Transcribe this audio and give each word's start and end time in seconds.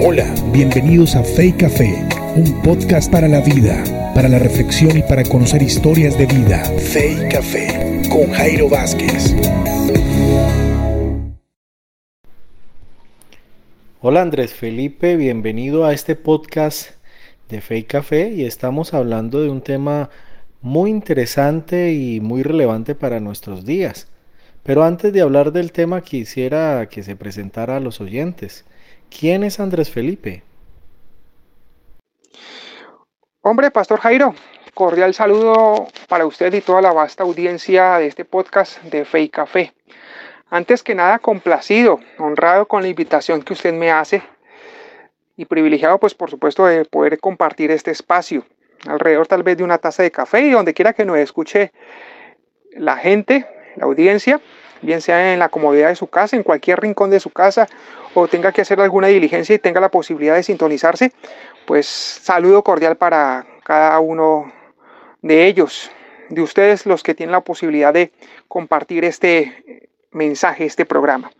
Hola, 0.00 0.32
bienvenidos 0.52 1.16
a 1.16 1.24
Fe 1.24 1.52
Café, 1.56 2.06
un 2.36 2.62
podcast 2.62 3.10
para 3.10 3.26
la 3.26 3.40
vida, 3.40 3.82
para 4.14 4.28
la 4.28 4.38
reflexión 4.38 4.96
y 4.96 5.02
para 5.02 5.24
conocer 5.24 5.60
historias 5.60 6.16
de 6.16 6.26
vida. 6.26 6.62
Fe 6.78 7.28
Café 7.28 8.02
con 8.08 8.30
Jairo 8.32 8.68
Vázquez. 8.68 9.34
Hola 14.00 14.22
Andrés 14.22 14.54
Felipe, 14.54 15.16
bienvenido 15.16 15.84
a 15.84 15.92
este 15.92 16.14
podcast 16.14 16.90
de 17.48 17.60
Fe 17.60 17.84
Café 17.84 18.30
y 18.30 18.44
estamos 18.44 18.94
hablando 18.94 19.42
de 19.42 19.50
un 19.50 19.62
tema 19.62 20.10
muy 20.60 20.90
interesante 20.90 21.92
y 21.92 22.20
muy 22.20 22.44
relevante 22.44 22.94
para 22.94 23.18
nuestros 23.18 23.64
días. 23.64 24.06
Pero 24.62 24.84
antes 24.84 25.12
de 25.12 25.22
hablar 25.22 25.50
del 25.50 25.72
tema 25.72 26.02
quisiera 26.02 26.86
que 26.88 27.02
se 27.02 27.16
presentara 27.16 27.78
a 27.78 27.80
los 27.80 28.00
oyentes. 28.00 28.64
¿Quién 29.10 29.44
es 29.44 29.60
Andrés 29.60 29.90
Felipe? 29.90 30.42
Hombre, 33.40 33.70
Pastor 33.70 34.00
Jairo, 34.00 34.34
cordial 34.74 35.14
saludo 35.14 35.88
para 36.08 36.26
usted 36.26 36.52
y 36.54 36.60
toda 36.60 36.82
la 36.82 36.92
vasta 36.92 37.24
audiencia 37.24 37.98
de 37.98 38.06
este 38.06 38.24
podcast 38.24 38.82
de 38.84 39.04
Fe 39.04 39.22
y 39.22 39.28
Café. 39.28 39.72
Antes 40.50 40.82
que 40.82 40.94
nada, 40.94 41.18
complacido, 41.18 42.00
honrado 42.18 42.66
con 42.66 42.82
la 42.82 42.88
invitación 42.88 43.42
que 43.42 43.52
usted 43.52 43.72
me 43.72 43.90
hace 43.90 44.22
y 45.36 45.44
privilegiado, 45.44 45.98
pues 45.98 46.14
por 46.14 46.30
supuesto, 46.30 46.66
de 46.66 46.84
poder 46.84 47.18
compartir 47.20 47.70
este 47.70 47.90
espacio 47.90 48.44
alrededor 48.86 49.26
tal 49.26 49.42
vez 49.42 49.56
de 49.56 49.64
una 49.64 49.78
taza 49.78 50.02
de 50.02 50.10
café 50.10 50.40
y 50.40 50.50
donde 50.50 50.74
quiera 50.74 50.92
que 50.92 51.04
nos 51.04 51.18
escuche 51.18 51.72
la 52.72 52.96
gente, 52.96 53.46
la 53.76 53.84
audiencia, 53.84 54.40
bien 54.82 55.00
sea 55.00 55.32
en 55.32 55.38
la 55.38 55.48
comodidad 55.48 55.88
de 55.88 55.96
su 55.96 56.06
casa, 56.06 56.36
en 56.36 56.42
cualquier 56.42 56.80
rincón 56.80 57.10
de 57.10 57.20
su 57.20 57.30
casa 57.30 57.68
o 58.14 58.28
tenga 58.28 58.52
que 58.52 58.62
hacer 58.62 58.80
alguna 58.80 59.08
diligencia 59.08 59.54
y 59.54 59.58
tenga 59.58 59.80
la 59.80 59.90
posibilidad 59.90 60.34
de 60.34 60.42
sintonizarse, 60.42 61.12
pues 61.66 61.86
saludo 61.86 62.62
cordial 62.62 62.96
para 62.96 63.46
cada 63.64 63.98
uno 64.00 64.52
de 65.22 65.46
ellos, 65.46 65.90
de 66.28 66.40
ustedes 66.40 66.86
los 66.86 67.02
que 67.02 67.14
tienen 67.14 67.32
la 67.32 67.40
posibilidad 67.40 67.92
de 67.92 68.12
compartir 68.48 69.04
este 69.04 69.88
mensaje, 70.12 70.64
este 70.64 70.84
programa. 70.86 71.30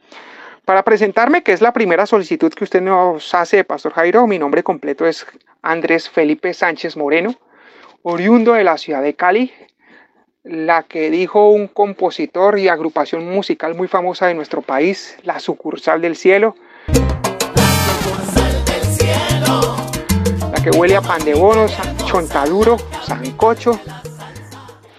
Para 0.65 0.83
presentarme, 0.83 1.43
que 1.43 1.53
es 1.53 1.63
la 1.63 1.73
primera 1.73 2.05
solicitud 2.05 2.53
que 2.53 2.65
usted 2.65 2.83
nos 2.83 3.35
hace, 3.35 3.65
Pastor 3.65 3.95
Jairo, 3.95 4.27
mi 4.27 4.39
nombre 4.39 4.63
completo 4.63 5.07
es 5.07 5.27
Andrés 5.63 6.11
Felipe 6.11 6.53
Sánchez 6.53 6.97
Moreno, 6.97 7.35
oriundo 8.03 8.53
de 8.53 8.65
la 8.65 8.77
ciudad 8.77 9.03
de 9.03 9.15
Cali, 9.15 9.53
la 10.49 10.85
que 10.85 11.11
dijo 11.11 11.51
un 11.51 11.69
compositor 11.69 12.59
y 12.59 12.69
agrupación 12.69 13.29
musical 13.29 13.75
muy 13.75 13.87
famosa 13.87 14.27
de 14.27 14.35
nuestro 14.35 14.63
país, 14.63 15.17
La 15.23 15.41
Sucursal 15.41 16.01
del 16.01 16.17
Cielo. 16.17 16.57
La 20.51 20.63
que 20.63 20.71
huele 20.71 20.97
a 20.97 21.03
pan 21.03 21.23
de 21.25 21.35
bonos, 21.35 21.77
chontaduro, 22.07 22.79
sancocho, 23.03 23.79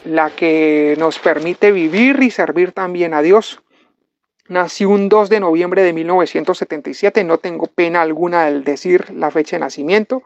la 0.05 0.29
que 0.29 0.95
nos 0.99 1.17
permite 1.17 1.71
vivir 1.71 2.21
y 2.21 2.29
servir 2.29 2.71
también 2.71 3.15
a 3.15 3.23
Dios. 3.23 3.59
Nací 4.49 4.85
un 4.85 5.09
2 5.09 5.29
de 5.29 5.39
noviembre 5.39 5.81
de 5.81 5.93
1977, 5.93 7.23
no 7.23 7.39
tengo 7.39 7.65
pena 7.65 8.01
alguna 8.01 8.45
al 8.45 8.63
decir 8.63 9.11
la 9.11 9.31
fecha 9.31 9.55
de 9.55 9.61
nacimiento. 9.61 10.21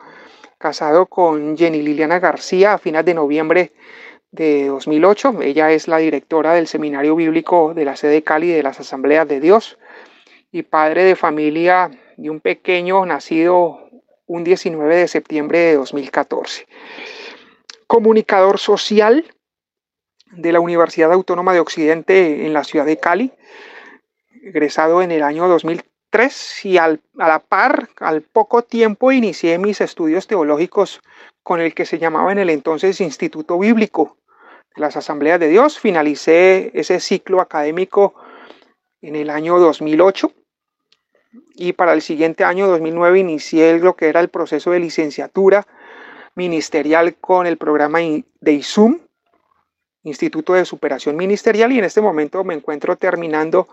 Casado 0.58 1.08
con 1.08 1.58
Jenny 1.58 1.82
Liliana 1.82 2.20
García 2.20 2.74
a 2.74 2.78
finales 2.78 3.06
de 3.06 3.14
noviembre 3.14 3.72
de 4.34 4.68
2008. 4.68 5.42
Ella 5.42 5.72
es 5.72 5.88
la 5.88 5.98
directora 5.98 6.54
del 6.54 6.68
Seminario 6.68 7.16
Bíblico 7.16 7.74
de 7.74 7.86
la 7.86 7.96
sede 7.96 8.24
Cali 8.24 8.50
de 8.50 8.64
las 8.64 8.80
Asambleas 8.80 9.28
de 9.28 9.40
Dios 9.40 9.78
y 10.52 10.64
padre 10.64 11.04
de 11.04 11.16
familia 11.16 11.92
de 12.18 12.30
un 12.30 12.42
pequeño 12.42 13.06
nacido 13.06 13.90
un 14.26 14.44
19 14.44 14.96
de 14.96 15.08
septiembre 15.08 15.60
de 15.60 15.76
2014. 15.76 16.68
Comunicador 17.88 18.58
social 18.58 19.26
de 20.32 20.52
la 20.52 20.60
Universidad 20.60 21.14
Autónoma 21.14 21.54
de 21.54 21.60
Occidente 21.60 22.46
en 22.46 22.54
la 22.54 22.64
ciudad 22.64 22.86
de 22.86 22.98
Cali, 22.98 23.32
egresado 24.44 25.04
en 25.04 25.12
el 25.12 25.22
año 25.22 25.48
2003 25.48 26.66
y 26.66 26.78
al, 26.80 27.02
a 27.20 27.28
la 27.28 27.40
par, 27.40 27.90
al 28.00 28.24
poco 28.24 28.64
tiempo, 28.64 29.12
inicié 29.12 29.60
mis 29.60 29.80
estudios 29.80 30.26
teológicos 30.26 31.02
con 31.44 31.62
el 31.62 31.76
que 31.76 31.86
se 31.86 32.00
llamaba 32.00 32.32
en 32.32 32.40
el 32.40 32.50
entonces 32.50 33.00
Instituto 33.00 33.60
Bíblico 33.60 34.18
las 34.76 34.98
Asambleas 34.98 35.40
de 35.40 35.50
Dios. 35.50 35.80
Finalicé 35.80 36.72
ese 36.74 37.00
ciclo 37.00 37.42
académico 37.42 38.16
en 39.02 39.16
el 39.16 39.30
año 39.30 39.60
2008 39.60 40.32
y 41.56 41.74
para 41.74 41.94
el 41.94 42.02
siguiente 42.02 42.44
año 42.44 42.68
2009 42.68 43.20
inicié 43.20 43.78
lo 43.80 43.96
que 43.96 44.08
era 44.08 44.20
el 44.20 44.30
proceso 44.30 44.72
de 44.72 44.80
licenciatura 44.80 45.66
ministerial 46.36 47.16
con 47.16 47.46
el 47.46 47.58
programa 47.58 48.00
de 48.00 48.52
ISUM, 48.52 49.00
Instituto 50.04 50.54
de 50.54 50.66
Superación 50.66 51.16
Ministerial, 51.16 51.72
y 51.72 51.80
en 51.80 51.86
este 51.86 52.02
momento 52.02 52.44
me 52.44 52.54
encuentro 52.54 52.98
terminando 52.98 53.68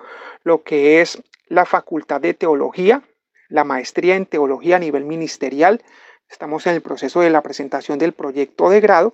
lo 0.44 0.62
que 0.62 1.00
es 1.00 1.22
la 1.48 1.64
Facultad 1.64 2.20
de 2.20 2.34
Teología, 2.34 3.02
la 3.48 3.64
maestría 3.64 4.14
en 4.14 4.26
Teología 4.26 4.76
a 4.76 4.78
nivel 4.78 5.04
ministerial. 5.04 5.82
Estamos 6.28 6.66
en 6.66 6.74
el 6.74 6.82
proceso 6.82 7.20
de 7.20 7.30
la 7.30 7.42
presentación 7.42 7.98
del 7.98 8.12
proyecto 8.12 8.70
de 8.70 8.80
grado 8.80 9.12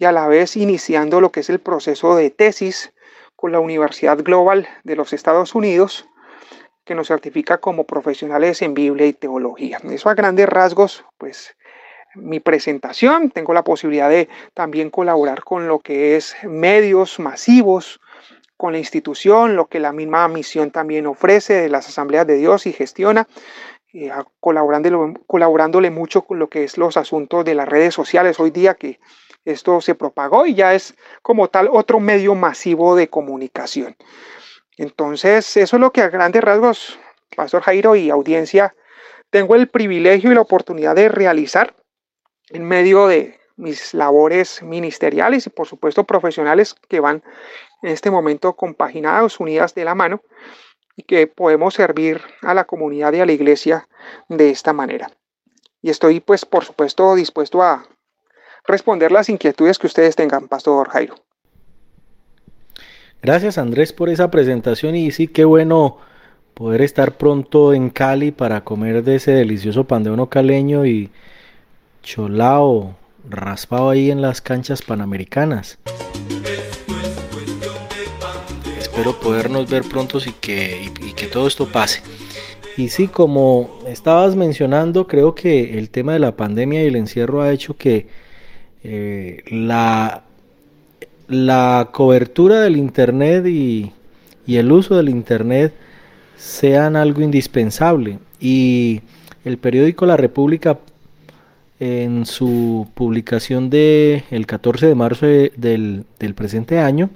y 0.00 0.06
a 0.06 0.12
la 0.12 0.26
vez 0.26 0.56
iniciando 0.56 1.20
lo 1.20 1.30
que 1.30 1.40
es 1.40 1.50
el 1.50 1.60
proceso 1.60 2.16
de 2.16 2.30
tesis 2.30 2.92
con 3.36 3.52
la 3.52 3.60
Universidad 3.60 4.18
Global 4.18 4.66
de 4.82 4.96
los 4.96 5.12
Estados 5.12 5.54
Unidos, 5.54 6.08
que 6.86 6.94
nos 6.94 7.08
certifica 7.08 7.58
como 7.58 7.84
profesionales 7.84 8.62
en 8.62 8.72
Biblia 8.72 9.06
y 9.06 9.12
teología. 9.12 9.78
Eso 9.90 10.08
a 10.08 10.14
grandes 10.14 10.48
rasgos, 10.48 11.04
pues 11.18 11.54
mi 12.14 12.40
presentación. 12.40 13.30
Tengo 13.30 13.52
la 13.52 13.62
posibilidad 13.62 14.08
de 14.08 14.30
también 14.54 14.88
colaborar 14.88 15.44
con 15.44 15.68
lo 15.68 15.80
que 15.80 16.16
es 16.16 16.34
medios 16.44 17.20
masivos, 17.20 18.00
con 18.56 18.72
la 18.72 18.78
institución, 18.78 19.54
lo 19.54 19.66
que 19.66 19.80
la 19.80 19.92
misma 19.92 20.26
misión 20.28 20.70
también 20.70 21.06
ofrece 21.06 21.54
de 21.60 21.68
las 21.68 21.86
asambleas 21.88 22.26
de 22.26 22.36
Dios 22.36 22.66
y 22.66 22.72
gestiona, 22.72 23.28
eh, 23.92 24.10
colaborándole, 24.40 25.14
colaborándole 25.26 25.90
mucho 25.90 26.22
con 26.22 26.38
lo 26.38 26.48
que 26.48 26.64
es 26.64 26.78
los 26.78 26.96
asuntos 26.96 27.44
de 27.44 27.54
las 27.54 27.68
redes 27.68 27.92
sociales 27.92 28.40
hoy 28.40 28.50
día 28.50 28.74
que 28.74 28.98
esto 29.44 29.80
se 29.80 29.94
propagó 29.94 30.46
y 30.46 30.54
ya 30.54 30.74
es 30.74 30.94
como 31.22 31.48
tal 31.48 31.68
otro 31.72 32.00
medio 32.00 32.34
masivo 32.34 32.96
de 32.96 33.08
comunicación. 33.08 33.96
Entonces, 34.76 35.56
eso 35.56 35.76
es 35.76 35.80
lo 35.80 35.92
que 35.92 36.02
a 36.02 36.08
grandes 36.08 36.42
rasgos, 36.42 36.98
Pastor 37.36 37.62
Jairo 37.62 37.96
y 37.96 38.10
audiencia, 38.10 38.74
tengo 39.30 39.54
el 39.54 39.68
privilegio 39.68 40.32
y 40.32 40.34
la 40.34 40.40
oportunidad 40.40 40.96
de 40.96 41.08
realizar 41.08 41.74
en 42.48 42.64
medio 42.64 43.06
de 43.06 43.38
mis 43.56 43.94
labores 43.94 44.62
ministeriales 44.62 45.46
y 45.46 45.50
por 45.50 45.66
supuesto 45.66 46.04
profesionales 46.04 46.74
que 46.88 47.00
van 47.00 47.22
en 47.82 47.90
este 47.90 48.10
momento 48.10 48.56
compaginados, 48.56 49.38
unidas 49.38 49.74
de 49.74 49.84
la 49.84 49.94
mano 49.94 50.22
y 50.96 51.02
que 51.02 51.26
podemos 51.26 51.74
servir 51.74 52.22
a 52.42 52.54
la 52.54 52.64
comunidad 52.64 53.12
y 53.12 53.20
a 53.20 53.26
la 53.26 53.32
iglesia 53.32 53.88
de 54.28 54.50
esta 54.50 54.72
manera. 54.72 55.10
Y 55.82 55.90
estoy 55.90 56.20
pues 56.20 56.44
por 56.44 56.64
supuesto 56.64 57.14
dispuesto 57.14 57.62
a 57.62 57.86
responder 58.66 59.12
las 59.12 59.28
inquietudes 59.28 59.78
que 59.78 59.86
ustedes 59.86 60.16
tengan, 60.16 60.48
Pastor 60.48 60.88
Jairo. 60.88 61.14
Gracias 63.22 63.58
Andrés 63.58 63.92
por 63.92 64.08
esa 64.08 64.30
presentación 64.30 64.96
y 64.96 65.10
sí, 65.10 65.28
qué 65.28 65.44
bueno 65.44 65.98
poder 66.54 66.80
estar 66.80 67.16
pronto 67.16 67.74
en 67.74 67.90
Cali 67.90 68.32
para 68.32 68.64
comer 68.64 69.02
de 69.04 69.16
ese 69.16 69.32
delicioso 69.32 69.84
pan 69.84 70.04
de 70.04 70.10
uno 70.10 70.28
caleño 70.28 70.86
y 70.86 71.10
cholao 72.02 72.96
raspado 73.28 73.90
ahí 73.90 74.10
en 74.10 74.22
las 74.22 74.40
canchas 74.40 74.82
panamericanas. 74.82 75.78
Espero 78.78 79.18
podernos 79.20 79.70
ver 79.70 79.84
pronto 79.84 80.18
y 80.18 80.32
que, 80.32 80.90
y 81.00 81.12
que 81.12 81.26
todo 81.26 81.46
esto 81.46 81.66
pase. 81.66 82.02
Y 82.76 82.88
sí, 82.88 83.08
como 83.08 83.80
estabas 83.86 84.36
mencionando, 84.36 85.06
creo 85.06 85.34
que 85.34 85.78
el 85.78 85.90
tema 85.90 86.14
de 86.14 86.18
la 86.18 86.36
pandemia 86.36 86.82
y 86.82 86.86
el 86.86 86.96
encierro 86.96 87.42
ha 87.42 87.52
hecho 87.52 87.76
que 87.76 88.08
eh, 88.82 89.42
la, 89.50 90.22
la 91.28 91.88
cobertura 91.92 92.60
del 92.60 92.76
Internet 92.76 93.46
y, 93.46 93.92
el 94.46 94.72
uso 94.72 94.96
del 94.96 95.08
Internet 95.08 95.72
sean 96.36 96.96
algo 96.96 97.22
indispensable. 97.22 98.18
Y 98.40 99.00
el 99.44 99.58
periódico 99.58 100.06
La 100.06 100.16
República 100.16 100.78
en 101.78 102.26
su 102.26 102.88
publicación 102.94 103.70
del 103.70 104.24
el 104.30 104.46
14 104.46 104.86
de 104.86 104.94
marzo 104.94 105.26
del, 105.26 106.04
del, 106.18 106.34
presente 106.34 106.78
año, 106.78 107.10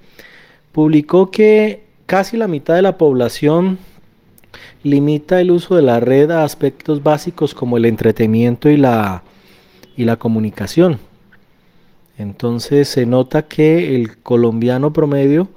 publicó 0.73 1.31
que 1.31 1.83
casi 2.07 2.37
la 2.37 2.49
mitad 2.49 2.75
de 2.75 2.83
la 2.83 2.97
población 2.97 3.79
limita 4.85 5.41
el 5.41 5.51
uso 5.51 5.75
de 5.75 5.83
la 5.83 6.01
red 6.01 6.31
a 6.31 6.45
aspectos 6.45 7.03
básicos 7.03 7.53
como 7.53 7.77
el 7.77 7.85
entretenimiento 7.85 8.71
y 8.71 8.77
la, 8.77 9.23
y 9.97 10.05
la 10.05 10.17
comunicación. 10.17 10.99
Entonces 12.19 12.89
se 12.89 13.07
nota 13.07 13.43
que 13.43 13.97
el 13.97 14.19
colombiano 14.19 14.93
promedio 14.93 15.49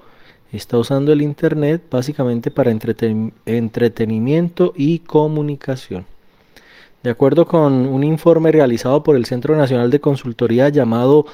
está 0.51 0.77
usando 0.77 1.11
el 1.13 1.21
Internet 1.21 1.83
básicamente 1.91 2.51
para 2.51 2.71
entretenimiento 3.45 4.73
y 4.75 4.99
comunicación. 4.99 6.05
De 7.03 7.11
acuerdo 7.11 7.45
con 7.45 7.73
un 7.87 8.03
informe 8.03 8.51
realizado 8.51 9.03
por 9.03 9.15
el 9.15 9.25
Centro 9.25 9.55
Nacional 9.55 9.91
de 9.91 10.01
Consultoría 10.01 10.69
llamado 10.69 11.25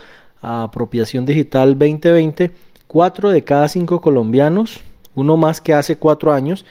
Apropiación 0.41 1.25
Digital 1.25 1.77
2020, 1.79 2.51
cuatro 2.87 3.29
de 3.29 3.43
cada 3.43 3.69
cinco 3.69 4.01
colombianos, 4.01 4.81
uno 5.15 5.37
más 5.37 5.61
que 5.61 5.73
hace 5.73 5.95
cuatro 5.95 6.33
años, 6.33 6.65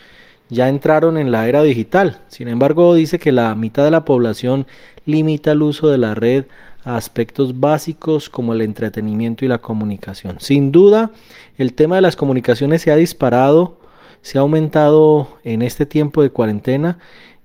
ya 0.51 0.69
entraron 0.69 1.17
en 1.17 1.33
la 1.33 1.49
era 1.49 1.63
digital. 1.63 2.21
Sin 2.29 2.49
embargo, 2.49 2.95
dice 2.95 3.19
que 3.19 3.33
la 3.33 3.55
mitad 3.55 3.85
de 3.85 3.91
la 3.91 4.05
población 4.05 4.67
limita 5.07 5.53
el 5.53 5.63
uso 5.63 5.89
de 5.89 5.97
la 5.97 6.15
red 6.15 6.45
aspectos 6.85 7.59
básicos 7.61 8.29
como 8.29 8.53
el 8.53 8.63
entretenimiento 8.63 9.45
y 9.45 9.49
la 9.49 9.59
comunicación. 9.59 10.37
Sin 10.41 10.73
duda, 10.73 11.11
el 11.57 11.75
tema 11.75 11.97
de 11.97 12.03
las 12.03 12.17
comunicaciones 12.17 12.83
se 12.83 12.91
ha 12.91 12.97
disparado, 12.97 13.79
se 14.21 14.39
ha 14.39 14.41
aumentado 14.41 15.39
en 15.45 15.63
este 15.63 15.87
tiempo 15.87 16.23
de 16.23 16.31
cuarentena 16.31 16.99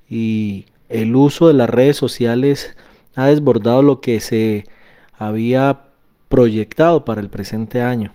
y 0.10 0.66
el 0.90 1.16
uso 1.16 1.48
de 1.48 1.54
las 1.54 1.70
redes 1.70 1.98
sociales 1.98 2.76
ha 3.16 3.28
desbordado 3.28 3.82
lo 3.82 4.02
que 4.02 4.20
se 4.20 4.66
había 5.18 5.82
proyectado 6.30 7.06
para 7.06 7.22
el 7.22 7.30
presente 7.30 7.82
año. 7.82 8.14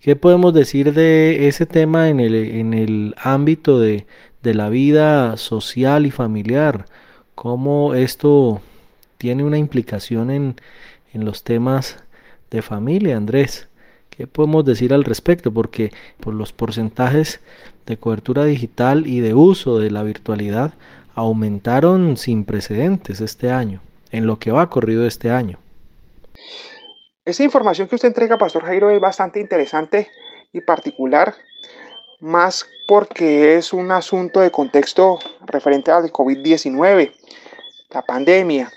¿Qué 0.00 0.16
podemos 0.16 0.54
decir 0.54 0.92
de 0.94 1.48
ese 1.48 1.66
tema 1.66 2.08
en 2.08 2.20
el, 2.20 2.34
en 2.34 2.74
el 2.74 3.14
ámbito 3.18 3.80
de, 3.80 4.06
de 4.42 4.54
la 4.54 4.68
vida 4.68 5.36
social 5.36 6.06
y 6.06 6.10
familiar? 6.10 6.86
¿Cómo 7.34 7.94
esto 7.94 8.60
tiene 9.18 9.44
una 9.44 9.58
implicación 9.58 10.30
en, 10.30 10.56
en 11.12 11.24
los 11.24 11.42
temas 11.42 11.96
de 12.50 12.62
familia, 12.62 13.16
Andrés? 13.16 13.68
¿Qué 14.10 14.26
podemos 14.26 14.64
decir 14.64 14.94
al 14.94 15.04
respecto? 15.04 15.52
Porque 15.52 15.92
por 16.20 16.34
los 16.34 16.52
porcentajes 16.52 17.40
de 17.86 17.96
cobertura 17.98 18.44
digital 18.44 19.06
y 19.06 19.20
de 19.20 19.34
uso 19.34 19.78
de 19.78 19.90
la 19.90 20.02
virtualidad 20.02 20.74
aumentaron 21.14 22.16
sin 22.16 22.44
precedentes 22.44 23.20
este 23.20 23.50
año, 23.50 23.80
en 24.10 24.26
lo 24.26 24.38
que 24.38 24.52
va 24.52 24.70
corrido 24.70 25.06
este 25.06 25.30
año. 25.30 25.58
Esa 27.24 27.42
información 27.42 27.88
que 27.88 27.96
usted 27.96 28.08
entrega, 28.08 28.38
Pastor 28.38 28.64
Jairo, 28.64 28.90
es 28.90 29.00
bastante 29.00 29.40
interesante 29.40 30.08
y 30.52 30.60
particular, 30.60 31.34
más 32.20 32.66
porque 32.86 33.56
es 33.56 33.72
un 33.72 33.90
asunto 33.90 34.40
de 34.40 34.50
contexto 34.50 35.18
referente 35.44 35.90
al 35.90 36.12
COVID-19, 36.12 37.12
la 37.90 38.02
pandemia. 38.02 38.72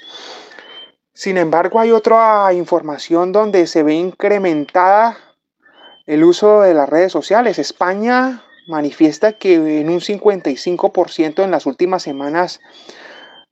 Sin 1.14 1.38
embargo, 1.38 1.80
hay 1.80 1.92
otra 1.92 2.54
información 2.54 3.32
donde 3.32 3.68
se 3.68 3.84
ve 3.84 3.94
incrementada 3.96 5.18
el 6.06 6.24
uso 6.24 6.62
de 6.62 6.74
las 6.74 6.88
redes 6.88 7.12
sociales. 7.12 7.60
España 7.60 8.44
manifiesta 8.68 9.34
que 9.34 9.56
en 9.56 9.90
un 9.90 10.00
55% 10.00 11.44
en 11.44 11.52
las 11.52 11.66
últimas 11.66 12.04
semanas 12.04 12.60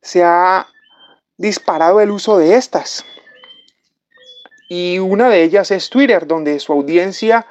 se 0.02 0.24
ha 0.24 0.68
disparado 1.38 2.00
el 2.00 2.12
uso 2.12 2.38
de 2.38 2.56
estas 2.56 3.04
y 4.68 5.00
una 5.00 5.30
de 5.30 5.44
ellas 5.44 5.72
es 5.72 5.90
Twitter, 5.90 6.28
donde 6.28 6.60
su 6.60 6.74
audiencia 6.74 7.46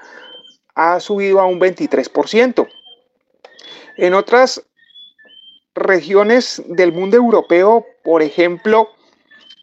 ha 0.74 1.00
subido 1.00 1.40
a 1.40 1.46
un 1.46 1.58
23%. 1.58 2.68
En 3.96 4.14
otras 4.14 4.62
regiones 5.74 6.62
del 6.66 6.92
mundo 6.92 7.16
europeo, 7.16 7.86
por 8.06 8.22
ejemplo, 8.22 8.90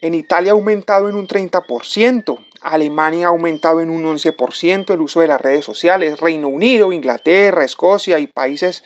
en 0.02 0.12
Italia 0.12 0.52
ha 0.52 0.54
aumentado 0.54 1.08
en 1.08 1.14
un 1.14 1.26
30%, 1.26 2.38
Alemania 2.60 3.28
ha 3.28 3.30
aumentado 3.30 3.80
en 3.80 3.88
un 3.88 4.04
11% 4.04 4.92
el 4.92 5.00
uso 5.00 5.22
de 5.22 5.28
las 5.28 5.40
redes 5.40 5.64
sociales, 5.64 6.20
Reino 6.20 6.48
Unido, 6.48 6.92
Inglaterra, 6.92 7.64
Escocia 7.64 8.18
y 8.18 8.26
países 8.26 8.84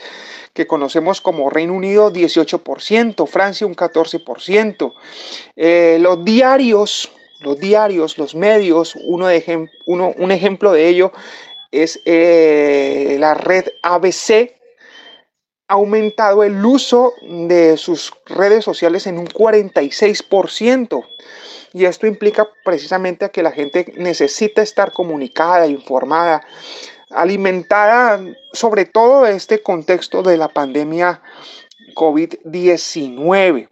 que 0.55 0.69
conocemos 0.69 1.21
como 1.21 1.51
Reino 1.51 1.75
Unido 1.75 2.13
18%, 2.13 3.27
Francia 3.27 3.67
un 3.67 3.75
14%. 3.75 4.95
Eh, 5.57 5.99
los 6.01 6.25
diarios 6.25 7.11
los 7.41 7.59
diarios, 7.59 8.17
los 8.17 8.37
medios, 8.37 8.95
uno 9.07 9.27
de 9.27 9.69
uno, 9.87 10.15
un 10.17 10.31
ejemplo 10.31 10.73
de 10.73 10.89
ello 10.89 11.13
es 11.73 12.01
eh, 12.05 13.17
la 13.19 13.35
red 13.35 13.67
ABC, 13.83 14.58
aumentado 15.69 16.43
el 16.43 16.65
uso 16.65 17.15
de 17.23 17.77
sus 17.77 18.13
redes 18.27 18.65
sociales 18.65 19.07
en 19.07 19.19
un 19.19 19.29
46%. 19.29 21.07
Y 21.75 21.85
esto 21.85 22.07
implica 22.07 22.49
precisamente 22.65 23.27
a 23.27 23.29
que 23.29 23.43
la 23.43 23.53
gente 23.53 23.93
necesita 23.97 24.63
estar 24.63 24.93
comunicada, 24.93 25.67
informada, 25.67 26.43
alimentada, 27.11 28.21
sobre 28.53 28.87
todo 28.87 29.27
este 29.27 29.63
contexto 29.63 30.23
de 30.23 30.39
la 30.39 30.49
pandemia 30.49 31.23
COVID-19. 31.95 33.69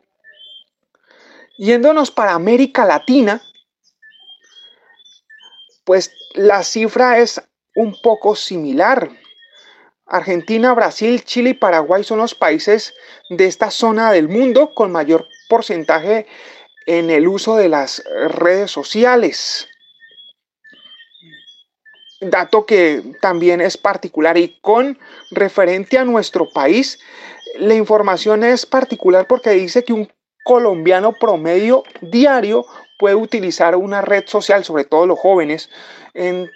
Yéndonos 1.58 2.10
para 2.10 2.34
América 2.34 2.84
Latina, 2.84 3.40
pues 5.84 6.12
la 6.34 6.62
cifra 6.62 7.18
es 7.18 7.40
un 7.74 7.98
poco 8.02 8.36
similar. 8.36 9.10
Argentina, 10.06 10.72
Brasil, 10.72 11.24
Chile 11.24 11.50
y 11.50 11.54
Paraguay 11.54 12.04
son 12.04 12.18
los 12.18 12.34
países 12.34 12.94
de 13.28 13.46
esta 13.46 13.70
zona 13.70 14.12
del 14.12 14.28
mundo 14.28 14.72
con 14.72 14.92
mayor 14.92 15.26
porcentaje 15.48 16.26
en 16.86 17.10
el 17.10 17.26
uso 17.26 17.56
de 17.56 17.68
las 17.68 18.02
redes 18.28 18.70
sociales. 18.70 19.68
Dato 22.20 22.64
que 22.64 23.02
también 23.20 23.60
es 23.60 23.76
particular 23.76 24.38
y 24.38 24.58
con 24.60 24.98
referente 25.32 25.98
a 25.98 26.04
nuestro 26.04 26.48
país, 26.50 26.98
la 27.58 27.74
información 27.74 28.44
es 28.44 28.64
particular 28.64 29.26
porque 29.26 29.50
dice 29.50 29.84
que 29.84 29.92
un 29.92 30.08
colombiano 30.44 31.12
promedio 31.12 31.82
diario 32.00 32.64
puede 32.98 33.16
utilizar 33.16 33.74
una 33.74 34.00
red 34.00 34.24
social, 34.26 34.64
sobre 34.64 34.84
todo 34.84 35.06
los 35.06 35.18
jóvenes, 35.18 35.68
en 36.14 36.50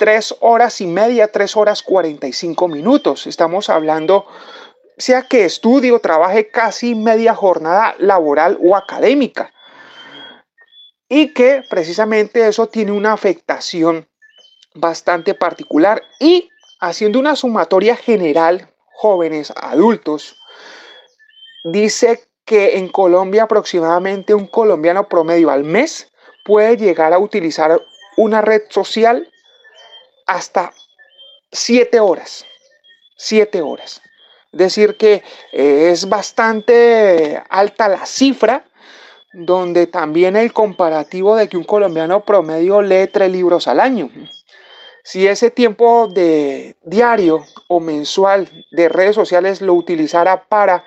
tres 0.00 0.34
horas 0.40 0.80
y 0.80 0.86
media, 0.86 1.30
tres 1.30 1.58
horas 1.58 1.82
45 1.82 2.68
minutos. 2.68 3.26
Estamos 3.26 3.68
hablando, 3.68 4.24
sea 4.96 5.24
que 5.24 5.44
estudie 5.44 5.92
o 5.92 6.00
trabaje 6.00 6.48
casi 6.48 6.94
media 6.94 7.34
jornada 7.34 7.94
laboral 7.98 8.58
o 8.62 8.74
académica. 8.76 9.52
Y 11.06 11.34
que 11.34 11.62
precisamente 11.68 12.48
eso 12.48 12.66
tiene 12.66 12.92
una 12.92 13.12
afectación 13.12 14.08
bastante 14.74 15.34
particular. 15.34 16.02
Y 16.18 16.48
haciendo 16.80 17.18
una 17.18 17.36
sumatoria 17.36 17.94
general, 17.94 18.70
jóvenes, 18.94 19.52
adultos, 19.54 20.34
dice 21.62 22.24
que 22.46 22.78
en 22.78 22.88
Colombia 22.88 23.42
aproximadamente 23.42 24.32
un 24.32 24.46
colombiano 24.46 25.10
promedio 25.10 25.50
al 25.50 25.64
mes 25.64 26.10
puede 26.42 26.78
llegar 26.78 27.12
a 27.12 27.18
utilizar 27.18 27.82
una 28.16 28.40
red 28.40 28.62
social 28.70 29.29
hasta 30.30 30.72
siete 31.50 31.98
horas. 31.98 32.46
Siete 33.16 33.60
horas. 33.62 34.00
Decir, 34.52 34.96
que 34.96 35.22
eh, 35.52 35.90
es 35.90 36.08
bastante 36.08 37.42
alta 37.48 37.88
la 37.88 38.06
cifra, 38.06 38.64
donde 39.32 39.86
también 39.86 40.36
el 40.36 40.52
comparativo 40.52 41.36
de 41.36 41.48
que 41.48 41.56
un 41.56 41.64
colombiano 41.64 42.24
promedio 42.24 42.80
lee 42.80 43.08
tres 43.12 43.30
libros 43.30 43.66
al 43.68 43.80
año. 43.80 44.08
Si 45.02 45.26
ese 45.26 45.50
tiempo 45.50 46.08
de 46.08 46.76
diario 46.82 47.44
o 47.68 47.80
mensual 47.80 48.48
de 48.70 48.88
redes 48.88 49.16
sociales 49.16 49.60
lo 49.60 49.74
utilizara 49.74 50.44
para 50.44 50.84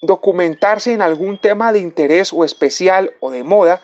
documentarse 0.00 0.92
en 0.92 1.02
algún 1.02 1.38
tema 1.38 1.72
de 1.72 1.80
interés 1.80 2.32
o 2.32 2.44
especial 2.44 3.12
o 3.20 3.30
de 3.30 3.44
moda, 3.44 3.82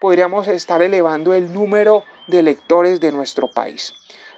podríamos 0.00 0.46
estar 0.48 0.82
elevando 0.82 1.34
el 1.34 1.52
número 1.52 2.04
de 2.28 2.42
lectores 2.42 3.00
de 3.00 3.12
nuestro 3.12 3.50
país. 3.50 3.94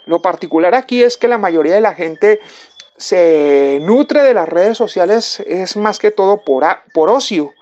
Lo 0.09 0.23
particular 0.23 0.75
aquí 0.75 1.03
es 1.03 1.19
que 1.19 1.29
la 1.29 1.37
mayoría 1.37 1.75
de 1.75 1.83
la 1.83 1.95
gente 1.95 2.41
se 2.97 3.79
nutre 3.83 4.23
de 4.23 4.33
las 4.33 4.49
redes 4.49 4.79
sociales 4.79 5.41
es 5.47 5.77
más 5.77 5.99
que 5.99 6.11
todo 6.11 6.43
por, 6.47 6.65
por 6.95 7.11
ocio, 7.11 7.53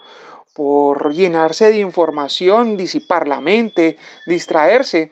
por 0.54 1.12
llenarse 1.12 1.72
de 1.72 1.78
información, 1.78 2.76
disipar 2.76 3.26
la 3.26 3.40
mente, 3.40 3.98
distraerse, 4.26 5.10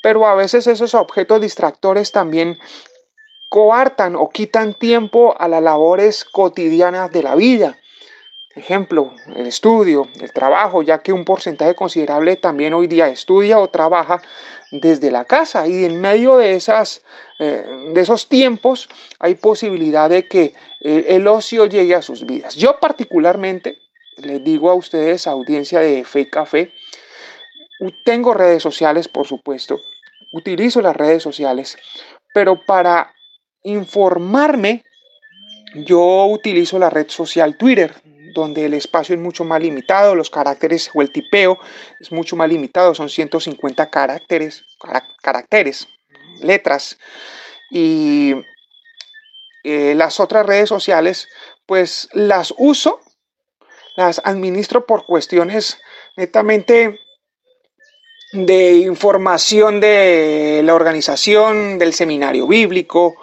pero 0.00 0.28
a 0.28 0.36
veces 0.36 0.68
esos 0.68 0.94
objetos 0.94 1.40
distractores 1.40 2.12
también 2.12 2.56
coartan 3.48 4.14
o 4.14 4.30
quitan 4.30 4.72
tiempo 4.72 5.34
a 5.36 5.48
las 5.48 5.62
labores 5.64 6.24
cotidianas 6.24 7.10
de 7.10 7.24
la 7.24 7.34
vida. 7.34 7.76
Ejemplo, 8.54 9.12
el 9.34 9.48
estudio, 9.48 10.08
el 10.20 10.32
trabajo, 10.32 10.82
ya 10.82 11.00
que 11.00 11.12
un 11.12 11.24
porcentaje 11.24 11.74
considerable 11.74 12.36
también 12.36 12.74
hoy 12.74 12.86
día 12.86 13.08
estudia 13.08 13.58
o 13.58 13.68
trabaja 13.68 14.22
desde 14.80 15.10
la 15.10 15.24
casa 15.24 15.66
y 15.66 15.84
en 15.84 16.00
medio 16.00 16.36
de, 16.36 16.54
esas, 16.54 17.02
eh, 17.38 17.64
de 17.94 18.00
esos 18.00 18.28
tiempos 18.28 18.88
hay 19.18 19.34
posibilidad 19.34 20.08
de 20.10 20.26
que 20.26 20.54
eh, 20.80 21.06
el 21.08 21.26
ocio 21.26 21.66
llegue 21.66 21.94
a 21.94 22.02
sus 22.02 22.26
vidas. 22.26 22.54
Yo 22.54 22.78
particularmente, 22.80 23.78
les 24.16 24.42
digo 24.44 24.70
a 24.70 24.74
ustedes, 24.74 25.26
audiencia 25.26 25.80
de 25.80 26.04
Fe 26.04 26.28
Café, 26.28 26.72
tengo 28.04 28.32
redes 28.34 28.62
sociales, 28.62 29.08
por 29.08 29.26
supuesto, 29.26 29.80
utilizo 30.32 30.80
las 30.80 30.96
redes 30.96 31.22
sociales, 31.22 31.76
pero 32.32 32.64
para 32.64 33.12
informarme, 33.62 34.84
yo 35.74 36.26
utilizo 36.26 36.78
la 36.78 36.88
red 36.88 37.08
social 37.08 37.56
Twitter 37.56 37.92
donde 38.40 38.66
el 38.66 38.74
espacio 38.74 39.14
es 39.14 39.20
mucho 39.20 39.44
más 39.44 39.60
limitado, 39.60 40.14
los 40.14 40.30
caracteres 40.30 40.90
o 40.94 41.02
el 41.02 41.10
tipeo 41.10 41.58
es 41.98 42.12
mucho 42.12 42.36
más 42.36 42.48
limitado, 42.48 42.94
son 42.94 43.08
150 43.08 43.90
caracteres, 43.90 44.64
caracteres 45.22 45.88
letras. 46.42 46.98
Y 47.70 48.34
eh, 49.64 49.94
las 49.94 50.20
otras 50.20 50.46
redes 50.46 50.68
sociales, 50.68 51.28
pues 51.64 52.08
las 52.12 52.54
uso, 52.58 53.00
las 53.96 54.20
administro 54.24 54.86
por 54.86 55.06
cuestiones 55.06 55.78
netamente 56.16 57.00
de 58.32 58.72
información 58.74 59.80
de 59.80 60.60
la 60.62 60.74
organización, 60.74 61.78
del 61.78 61.94
seminario 61.94 62.46
bíblico 62.46 63.16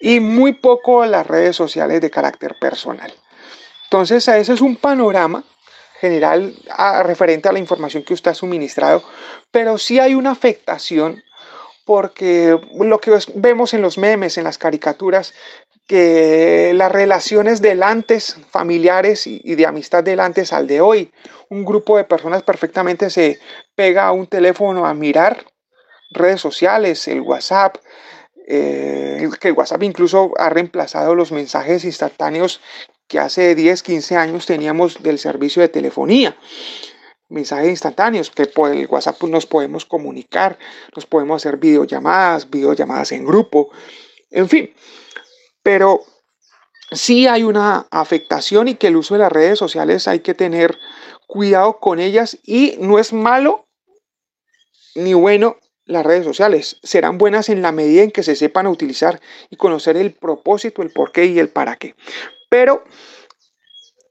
y 0.00 0.20
muy 0.20 0.54
poco 0.54 1.04
las 1.04 1.26
redes 1.26 1.56
sociales 1.56 2.00
de 2.00 2.10
carácter 2.10 2.56
personal. 2.58 3.12
Entonces, 3.86 4.26
ese 4.28 4.52
es 4.52 4.60
un 4.60 4.76
panorama 4.76 5.44
general 6.00 6.54
referente 7.04 7.48
a 7.48 7.52
la 7.52 7.58
información 7.58 8.02
que 8.02 8.14
usted 8.14 8.32
ha 8.32 8.34
suministrado, 8.34 9.02
pero 9.50 9.78
sí 9.78 9.98
hay 9.98 10.14
una 10.14 10.32
afectación 10.32 11.22
porque 11.86 12.58
lo 12.80 12.98
que 12.98 13.16
vemos 13.36 13.72
en 13.72 13.80
los 13.80 13.96
memes, 13.96 14.36
en 14.36 14.44
las 14.44 14.58
caricaturas, 14.58 15.34
que 15.86 16.72
las 16.74 16.90
relaciones 16.90 17.62
del 17.62 17.84
antes, 17.84 18.36
familiares 18.50 19.26
y, 19.26 19.54
de 19.54 19.66
amistad 19.66 20.02
del 20.02 20.18
antes 20.18 20.52
al 20.52 20.66
de 20.66 20.80
hoy, 20.80 21.12
un 21.48 21.64
grupo 21.64 21.96
de 21.96 22.02
personas 22.02 22.42
perfectamente 22.42 23.08
se 23.08 23.38
pega 23.76 24.06
a 24.06 24.12
un 24.12 24.26
teléfono 24.26 24.84
a 24.84 24.94
mirar 24.94 25.44
redes 26.10 26.40
sociales, 26.40 27.06
el 27.06 27.20
WhatsApp, 27.20 27.76
eh, 28.48 29.28
que 29.40 29.48
el 29.48 29.54
WhatsApp 29.54 29.84
incluso 29.84 30.32
ha 30.38 30.48
reemplazado 30.48 31.14
los 31.14 31.30
mensajes 31.30 31.84
instantáneos 31.84 32.60
que 33.08 33.18
hace 33.18 33.54
10, 33.54 33.82
15 33.82 34.16
años 34.16 34.46
teníamos 34.46 35.02
del 35.02 35.18
servicio 35.18 35.62
de 35.62 35.68
telefonía 35.68 36.36
mensajes 37.28 37.68
instantáneos, 37.68 38.30
que 38.30 38.46
por 38.46 38.72
el 38.72 38.86
WhatsApp 38.86 39.22
nos 39.24 39.46
podemos 39.46 39.84
comunicar, 39.84 40.58
nos 40.94 41.06
podemos 41.06 41.42
hacer 41.42 41.56
videollamadas, 41.56 42.48
videollamadas 42.48 43.12
en 43.12 43.24
grupo, 43.24 43.70
en 44.30 44.48
fin. 44.48 44.74
Pero 45.62 46.02
sí 46.92 47.26
hay 47.26 47.42
una 47.42 47.86
afectación 47.90 48.68
y 48.68 48.74
que 48.76 48.88
el 48.88 48.96
uso 48.96 49.14
de 49.14 49.20
las 49.20 49.32
redes 49.32 49.58
sociales 49.58 50.06
hay 50.06 50.20
que 50.20 50.34
tener 50.34 50.78
cuidado 51.26 51.78
con 51.80 51.98
ellas 51.98 52.38
y 52.44 52.76
no 52.78 52.98
es 52.98 53.12
malo 53.12 53.66
ni 54.94 55.14
bueno 55.14 55.56
las 55.84 56.06
redes 56.06 56.24
sociales. 56.24 56.78
Serán 56.82 57.18
buenas 57.18 57.48
en 57.48 57.62
la 57.62 57.72
medida 57.72 58.02
en 58.02 58.10
que 58.10 58.22
se 58.22 58.36
sepan 58.36 58.66
utilizar 58.66 59.20
y 59.50 59.56
conocer 59.56 59.96
el 59.96 60.12
propósito, 60.12 60.82
el 60.82 60.92
porqué 60.92 61.26
y 61.26 61.38
el 61.38 61.48
para 61.48 61.76
qué. 61.76 61.94
Pero 62.48 62.84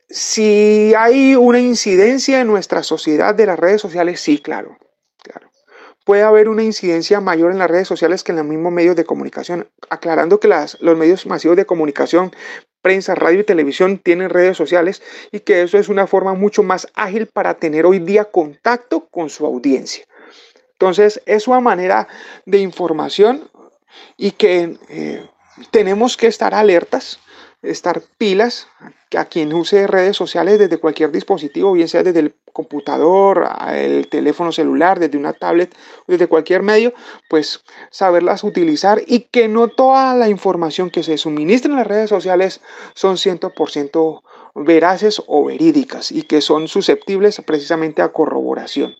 si 0.09 0.93
hay 0.97 1.35
una 1.35 1.59
incidencia 1.59 2.41
en 2.41 2.47
nuestra 2.47 2.83
sociedad 2.83 3.35
de 3.35 3.45
las 3.45 3.59
redes 3.59 3.81
sociales, 3.81 4.19
sí, 4.19 4.37
claro, 4.39 4.77
claro. 5.21 5.49
Puede 6.05 6.23
haber 6.23 6.49
una 6.49 6.63
incidencia 6.63 7.19
mayor 7.19 7.51
en 7.51 7.57
las 7.57 7.69
redes 7.69 7.87
sociales 7.87 8.23
que 8.23 8.31
en 8.31 8.37
los 8.37 8.45
mismos 8.45 8.71
medios 8.71 8.95
de 8.95 9.05
comunicación, 9.05 9.67
aclarando 9.89 10.39
que 10.39 10.47
los 10.47 10.97
medios 10.97 11.25
masivos 11.25 11.57
de 11.57 11.65
comunicación, 11.65 12.31
prensa, 12.81 13.15
radio 13.15 13.39
y 13.39 13.43
televisión 13.43 13.97
tienen 13.97 14.29
redes 14.29 14.55
sociales 14.55 15.01
y 15.31 15.39
que 15.39 15.63
eso 15.63 15.79
es 15.79 15.89
una 15.89 16.05
forma 16.05 16.35
mucho 16.35 16.61
más 16.61 16.87
ágil 16.93 17.25
para 17.25 17.55
tener 17.55 17.87
hoy 17.87 17.97
día 17.97 18.25
contacto 18.25 19.07
con 19.07 19.31
su 19.31 19.45
audiencia. 19.45 20.05
Entonces, 20.73 21.19
es 21.25 21.47
una 21.47 21.61
manera 21.61 22.07
de 22.45 22.59
información 22.59 23.49
y 24.17 24.31
que 24.31 24.77
eh, 24.89 25.27
tenemos 25.71 26.15
que 26.15 26.27
estar 26.27 26.53
alertas 26.53 27.19
estar 27.61 28.01
pilas 28.17 28.67
a 29.15 29.25
quien 29.25 29.53
use 29.53 29.87
redes 29.87 30.15
sociales 30.15 30.59
desde 30.59 30.77
cualquier 30.77 31.11
dispositivo, 31.11 31.73
bien 31.73 31.87
sea 31.87 32.03
desde 32.03 32.19
el 32.19 32.35
computador, 32.53 33.49
el 33.73 34.07
teléfono 34.07 34.51
celular, 34.51 34.99
desde 34.99 35.17
una 35.17 35.33
tablet, 35.33 35.75
desde 36.07 36.27
cualquier 36.27 36.63
medio, 36.63 36.93
pues 37.29 37.63
saberlas 37.91 38.43
utilizar 38.43 39.01
y 39.05 39.21
que 39.21 39.47
no 39.47 39.67
toda 39.67 40.15
la 40.15 40.29
información 40.29 40.89
que 40.89 41.03
se 41.03 41.17
suministra 41.17 41.71
en 41.71 41.77
las 41.77 41.87
redes 41.87 42.09
sociales 42.09 42.61
son 42.93 43.17
100% 43.17 44.21
veraces 44.55 45.21
o 45.27 45.45
verídicas 45.45 46.11
y 46.11 46.23
que 46.23 46.41
son 46.41 46.67
susceptibles 46.67 47.41
precisamente 47.45 48.01
a 48.01 48.09
corroboración. 48.09 48.95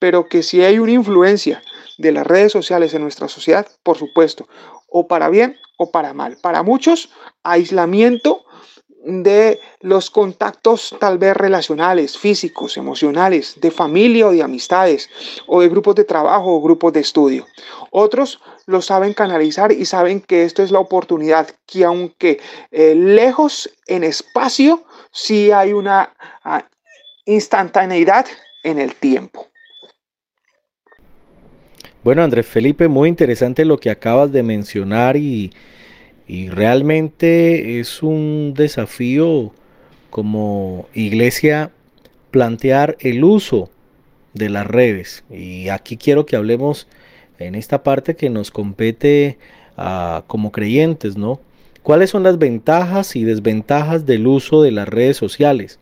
Pero 0.00 0.28
que 0.28 0.42
si 0.42 0.62
hay 0.62 0.78
una 0.78 0.92
influencia 0.92 1.62
de 1.98 2.12
las 2.12 2.26
redes 2.26 2.52
sociales 2.52 2.94
en 2.94 3.02
nuestra 3.02 3.28
sociedad, 3.28 3.66
por 3.82 3.98
supuesto, 3.98 4.48
o 4.88 5.06
para 5.06 5.28
bien 5.28 5.56
o 5.82 5.90
para 5.90 6.12
mal. 6.12 6.36
Para 6.42 6.62
muchos, 6.62 7.08
aislamiento 7.42 8.44
de 9.02 9.58
los 9.80 10.10
contactos 10.10 10.94
tal 11.00 11.16
vez 11.16 11.34
relacionales, 11.34 12.18
físicos, 12.18 12.76
emocionales, 12.76 13.58
de 13.58 13.70
familia 13.70 14.26
o 14.26 14.30
de 14.30 14.42
amistades, 14.42 15.08
o 15.46 15.62
de 15.62 15.70
grupos 15.70 15.94
de 15.94 16.04
trabajo 16.04 16.54
o 16.54 16.60
grupos 16.60 16.92
de 16.92 17.00
estudio. 17.00 17.46
Otros 17.90 18.40
lo 18.66 18.82
saben 18.82 19.14
canalizar 19.14 19.72
y 19.72 19.86
saben 19.86 20.20
que 20.20 20.44
esto 20.44 20.62
es 20.62 20.70
la 20.70 20.80
oportunidad, 20.80 21.48
que 21.64 21.86
aunque 21.86 22.40
eh, 22.70 22.94
lejos 22.94 23.70
en 23.86 24.04
espacio, 24.04 24.84
sí 25.10 25.50
hay 25.50 25.72
una 25.72 26.12
ah, 26.44 26.66
instantaneidad 27.24 28.26
en 28.64 28.78
el 28.78 28.94
tiempo. 28.96 29.46
Bueno, 32.02 32.22
Andrés 32.22 32.46
Felipe, 32.46 32.88
muy 32.88 33.08
interesante 33.08 33.64
lo 33.64 33.78
que 33.78 33.90
acabas 33.90 34.30
de 34.32 34.42
mencionar 34.42 35.16
y, 35.16 35.52
realmente 36.48 37.80
es 37.80 38.02
un 38.02 38.54
desafío 38.54 39.52
como 40.10 40.88
iglesia 40.94 41.70
plantear 42.30 42.96
el 43.00 43.24
uso 43.24 43.70
de 44.34 44.48
las 44.48 44.66
redes. 44.66 45.24
Y 45.30 45.68
aquí 45.68 45.96
quiero 45.96 46.26
que 46.26 46.36
hablemos 46.36 46.86
en 47.38 47.54
esta 47.54 47.82
parte 47.82 48.16
que 48.16 48.30
nos 48.30 48.50
compete 48.50 49.38
a, 49.76 50.24
como 50.26 50.52
creyentes, 50.52 51.16
¿no? 51.16 51.40
¿Cuáles 51.82 52.10
son 52.10 52.22
las 52.22 52.38
ventajas 52.38 53.16
y 53.16 53.24
desventajas 53.24 54.04
del 54.04 54.26
uso 54.26 54.62
de 54.62 54.70
las 54.70 54.88
redes 54.88 55.16
sociales? 55.16 55.80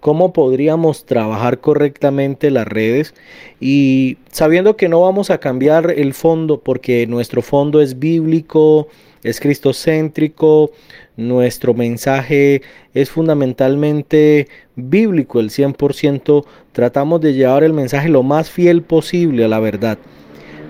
Cómo 0.00 0.32
podríamos 0.32 1.04
trabajar 1.04 1.60
correctamente 1.60 2.50
las 2.50 2.66
redes 2.66 3.14
y 3.60 4.18
sabiendo 4.30 4.76
que 4.76 4.88
no 4.88 5.00
vamos 5.00 5.30
a 5.30 5.38
cambiar 5.38 5.90
el 5.90 6.14
fondo 6.14 6.60
porque 6.60 7.06
nuestro 7.06 7.42
fondo 7.42 7.80
es 7.80 7.98
bíblico, 7.98 8.88
es 9.22 9.40
cristocéntrico, 9.40 10.70
nuestro 11.16 11.74
mensaje 11.74 12.62
es 12.94 13.10
fundamentalmente 13.10 14.48
bíblico, 14.76 15.40
el 15.40 15.50
100% 15.50 16.44
tratamos 16.72 17.20
de 17.20 17.34
llevar 17.34 17.64
el 17.64 17.72
mensaje 17.72 18.08
lo 18.08 18.22
más 18.22 18.50
fiel 18.50 18.82
posible 18.82 19.44
a 19.44 19.48
la 19.48 19.58
verdad. 19.58 19.98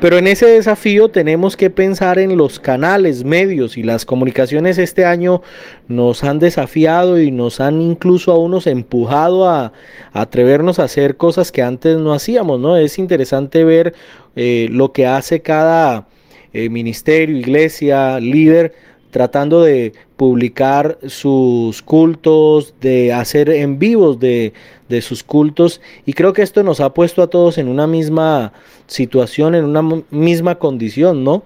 Pero 0.01 0.17
en 0.17 0.29
ese 0.29 0.47
desafío 0.47 1.09
tenemos 1.09 1.57
que 1.57 1.71
pensar 1.71 2.21
en 2.21 2.37
los 2.37 2.61
canales, 2.61 3.25
medios 3.25 3.77
y 3.77 3.83
las 3.83 4.05
comunicaciones 4.05 4.79
este 4.79 5.05
año 5.05 5.43
nos 5.89 6.23
han 6.23 6.39
desafiado 6.39 7.21
y 7.21 7.33
nos 7.33 7.61
han 7.61 7.83
incluso 7.83 8.31
a 8.31 8.39
unos 8.39 8.69
empujado 8.69 9.49
a, 9.49 9.73
atrevernos 10.13 10.79
a 10.79 10.85
hacer 10.85 11.17
cosas 11.17 11.51
que 11.51 11.63
antes 11.63 11.99
no 11.99 12.13
hacíamos, 12.13 12.61
¿no? 12.61 12.77
Es 12.77 12.97
interesante 13.01 13.65
ver 13.65 13.93
eh, 14.37 14.69
lo 14.71 14.93
que 14.93 15.05
hace 15.09 15.43
cada 15.43 16.07
eh, 16.53 16.69
ministerio, 16.71 17.37
iglesia, 17.37 18.21
líder 18.21 18.75
tratando 19.11 19.63
de 19.63 19.95
publicar 20.19 20.99
sus 21.07 21.81
cultos, 21.81 22.75
de 22.81 23.13
hacer 23.13 23.49
en 23.51 23.79
vivos 23.79 24.19
de, 24.19 24.53
de, 24.89 25.01
sus 25.01 25.23
cultos. 25.23 25.81
Y 26.07 26.13
creo 26.13 26.33
que 26.33 26.43
esto 26.43 26.65
nos 26.65 26.81
ha 26.81 26.93
puesto 26.93 27.23
a 27.23 27.29
todos 27.29 27.57
en 27.57 27.69
una 27.69 27.87
misma 27.87 28.53
situación, 28.89 29.55
en 29.55 29.65
una 29.65 30.03
misma 30.11 30.57
condición, 30.57 31.23
¿no? 31.23 31.45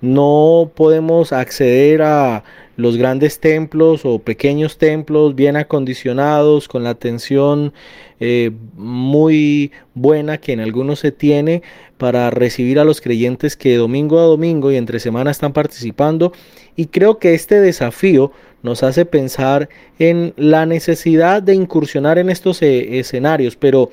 No 0.00 0.70
podemos 0.76 1.32
acceder 1.32 2.02
a 2.02 2.44
los 2.76 2.96
grandes 2.96 3.40
templos 3.40 4.04
o 4.04 4.20
pequeños 4.20 4.78
templos 4.78 5.34
bien 5.34 5.56
acondicionados, 5.56 6.68
con 6.68 6.84
la 6.84 6.90
atención 6.90 7.72
eh, 8.20 8.52
muy 8.74 9.72
buena 9.94 10.38
que 10.38 10.52
en 10.52 10.60
algunos 10.60 11.00
se 11.00 11.10
tiene 11.10 11.62
para 11.98 12.30
recibir 12.30 12.78
a 12.78 12.84
los 12.84 13.00
creyentes 13.00 13.56
que 13.56 13.76
domingo 13.76 14.18
a 14.18 14.22
domingo 14.22 14.70
y 14.70 14.76
entre 14.76 15.00
semana 15.00 15.30
están 15.30 15.52
participando 15.52 16.32
y 16.76 16.86
creo 16.86 17.18
que 17.18 17.34
este 17.34 17.60
desafío 17.60 18.32
nos 18.62 18.82
hace 18.82 19.04
pensar 19.04 19.68
en 19.98 20.32
la 20.36 20.66
necesidad 20.66 21.42
de 21.42 21.54
incursionar 21.54 22.18
en 22.18 22.30
estos 22.30 22.62
eh, 22.62 22.98
escenarios, 22.98 23.56
pero 23.56 23.90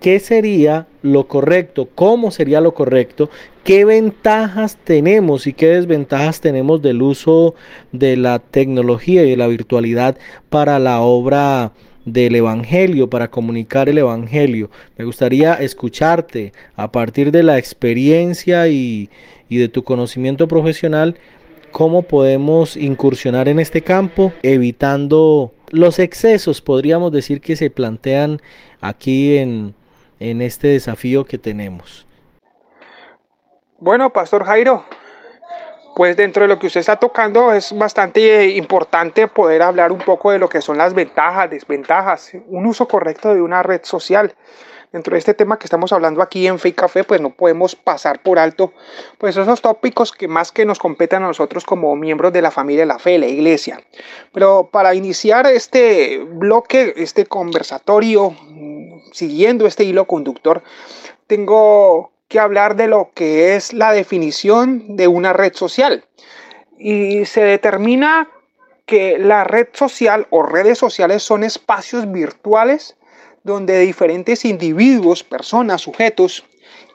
¿qué 0.00 0.18
sería 0.18 0.86
lo 1.02 1.28
correcto? 1.28 1.88
¿Cómo 1.94 2.30
sería 2.30 2.60
lo 2.62 2.72
correcto? 2.72 3.28
¿Qué 3.62 3.84
ventajas 3.84 4.78
tenemos 4.82 5.46
y 5.46 5.52
qué 5.52 5.68
desventajas 5.68 6.40
tenemos 6.40 6.80
del 6.80 7.02
uso 7.02 7.54
de 7.92 8.16
la 8.16 8.38
tecnología 8.38 9.22
y 9.22 9.30
de 9.30 9.36
la 9.36 9.48
virtualidad 9.48 10.16
para 10.48 10.78
la 10.78 11.02
obra 11.02 11.72
del 12.06 12.34
Evangelio, 12.34 13.10
para 13.10 13.30
comunicar 13.30 13.90
el 13.90 13.98
Evangelio? 13.98 14.70
Me 14.96 15.04
gustaría 15.04 15.54
escucharte 15.54 16.54
a 16.74 16.90
partir 16.90 17.30
de 17.32 17.42
la 17.42 17.58
experiencia 17.58 18.66
y, 18.68 19.10
y 19.50 19.58
de 19.58 19.68
tu 19.68 19.84
conocimiento 19.84 20.48
profesional 20.48 21.16
cómo 21.70 22.02
podemos 22.02 22.76
incursionar 22.76 23.48
en 23.48 23.58
este 23.58 23.82
campo 23.82 24.32
evitando 24.42 25.52
los 25.70 25.98
excesos, 25.98 26.60
podríamos 26.60 27.12
decir, 27.12 27.40
que 27.40 27.56
se 27.56 27.70
plantean 27.70 28.40
aquí 28.80 29.38
en, 29.38 29.74
en 30.18 30.42
este 30.42 30.68
desafío 30.68 31.24
que 31.24 31.38
tenemos. 31.38 32.06
Bueno, 33.78 34.12
Pastor 34.12 34.44
Jairo, 34.44 34.84
pues 35.96 36.16
dentro 36.16 36.42
de 36.42 36.48
lo 36.48 36.58
que 36.58 36.66
usted 36.66 36.80
está 36.80 36.96
tocando 36.96 37.52
es 37.52 37.76
bastante 37.76 38.48
importante 38.50 39.26
poder 39.28 39.62
hablar 39.62 39.92
un 39.92 39.98
poco 39.98 40.30
de 40.30 40.38
lo 40.38 40.48
que 40.48 40.60
son 40.60 40.78
las 40.78 40.94
ventajas, 40.94 41.50
desventajas, 41.50 42.32
un 42.48 42.66
uso 42.66 42.86
correcto 42.86 43.34
de 43.34 43.42
una 43.42 43.62
red 43.62 43.80
social. 43.84 44.34
Dentro 44.92 45.14
de 45.14 45.20
este 45.20 45.34
tema 45.34 45.56
que 45.56 45.66
estamos 45.66 45.92
hablando 45.92 46.20
aquí 46.20 46.48
en 46.48 46.58
Fake 46.58 46.74
Café, 46.74 47.04
pues 47.04 47.20
no 47.20 47.30
podemos 47.30 47.76
pasar 47.76 48.22
por 48.22 48.40
alto 48.40 48.72
pues 49.18 49.36
esos 49.36 49.62
tópicos 49.62 50.10
que 50.10 50.26
más 50.26 50.50
que 50.50 50.64
nos 50.64 50.80
competen 50.80 51.22
a 51.22 51.28
nosotros 51.28 51.64
como 51.64 51.94
miembros 51.94 52.32
de 52.32 52.42
la 52.42 52.50
familia 52.50 52.82
de 52.82 52.86
la 52.86 52.98
fe, 52.98 53.16
la 53.16 53.28
iglesia. 53.28 53.80
Pero 54.32 54.68
para 54.72 54.92
iniciar 54.96 55.46
este 55.46 56.18
bloque, 56.18 56.92
este 56.96 57.26
conversatorio, 57.26 58.34
siguiendo 59.12 59.64
este 59.64 59.84
hilo 59.84 60.06
conductor, 60.06 60.64
tengo 61.28 62.10
que 62.26 62.40
hablar 62.40 62.74
de 62.74 62.88
lo 62.88 63.10
que 63.14 63.54
es 63.54 63.72
la 63.72 63.92
definición 63.92 64.96
de 64.96 65.06
una 65.06 65.32
red 65.32 65.54
social. 65.54 66.04
Y 66.78 67.26
se 67.26 67.42
determina 67.44 68.28
que 68.86 69.18
la 69.18 69.44
red 69.44 69.68
social 69.72 70.26
o 70.30 70.42
redes 70.42 70.78
sociales 70.78 71.22
son 71.22 71.44
espacios 71.44 72.10
virtuales 72.10 72.96
donde 73.42 73.78
diferentes 73.78 74.44
individuos, 74.44 75.24
personas, 75.24 75.80
sujetos 75.82 76.44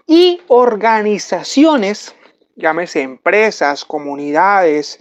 y 0.08 0.42
organizaciones, 0.48 2.16
llámese 2.56 3.02
empresas, 3.02 3.86
comunidades, 3.86 5.00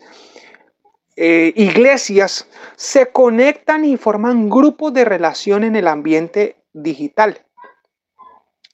eh, 1.16 1.52
iglesias, 1.56 2.48
se 2.76 3.12
conectan 3.12 3.84
y 3.84 3.96
forman 3.96 4.48
grupos 4.48 4.92
de 4.94 5.04
relación 5.04 5.62
en 5.64 5.76
el 5.76 5.86
ambiente 5.86 6.56
digital. 6.72 7.40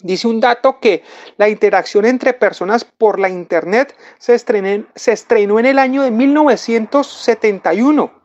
Dice 0.03 0.29
un 0.29 0.41
dato 0.41 0.81
que 0.81 1.03
la 1.37 1.51
interacción 1.51 2.07
entre 2.07 2.33
personas 2.33 2.87
por 2.87 3.19
la 3.19 3.29
Internet 3.29 3.95
se, 4.19 4.39
se 4.39 5.13
estrenó 5.13 5.59
en 5.59 5.67
el 5.67 5.79
año 5.79 6.03
de 6.03 6.11
1971 6.11 8.20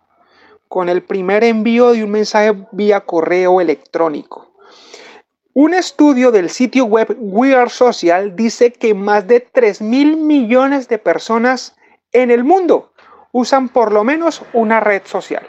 con 0.68 0.90
el 0.90 1.04
primer 1.04 1.44
envío 1.44 1.92
de 1.92 2.04
un 2.04 2.12
mensaje 2.12 2.54
vía 2.72 3.02
correo 3.02 3.62
electrónico. 3.62 4.52
Un 5.54 5.74
estudio 5.74 6.32
del 6.32 6.50
sitio 6.50 6.86
web 6.86 7.16
We 7.18 7.56
Are 7.56 7.70
Social 7.70 8.36
dice 8.36 8.74
que 8.74 8.94
más 8.94 9.26
de 9.28 9.40
3 9.40 9.82
mil 9.82 10.18
millones 10.18 10.90
de 10.90 10.98
personas 10.98 11.76
en 12.12 12.30
el 12.30 12.44
mundo 12.44 12.92
usan 13.32 13.70
por 13.70 13.92
lo 13.92 14.04
menos 14.04 14.42
una 14.54 14.80
red 14.80 15.04
social. 15.06 15.46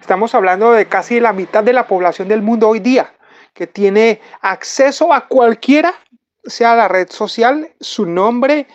Estamos 0.00 0.34
hablando 0.34 0.72
de 0.72 0.86
casi 0.86 1.20
la 1.20 1.32
mitad 1.32 1.64
de 1.64 1.72
la 1.72 1.86
población 1.86 2.28
del 2.28 2.42
mundo 2.42 2.68
hoy 2.68 2.80
día 2.80 3.12
que 3.54 3.66
tiene 3.66 4.20
acceso 4.40 5.12
a 5.12 5.26
cualquiera, 5.26 5.94
sea 6.44 6.74
la 6.74 6.88
red 6.88 7.10
social, 7.10 7.70
su 7.80 8.06
nombre 8.06 8.66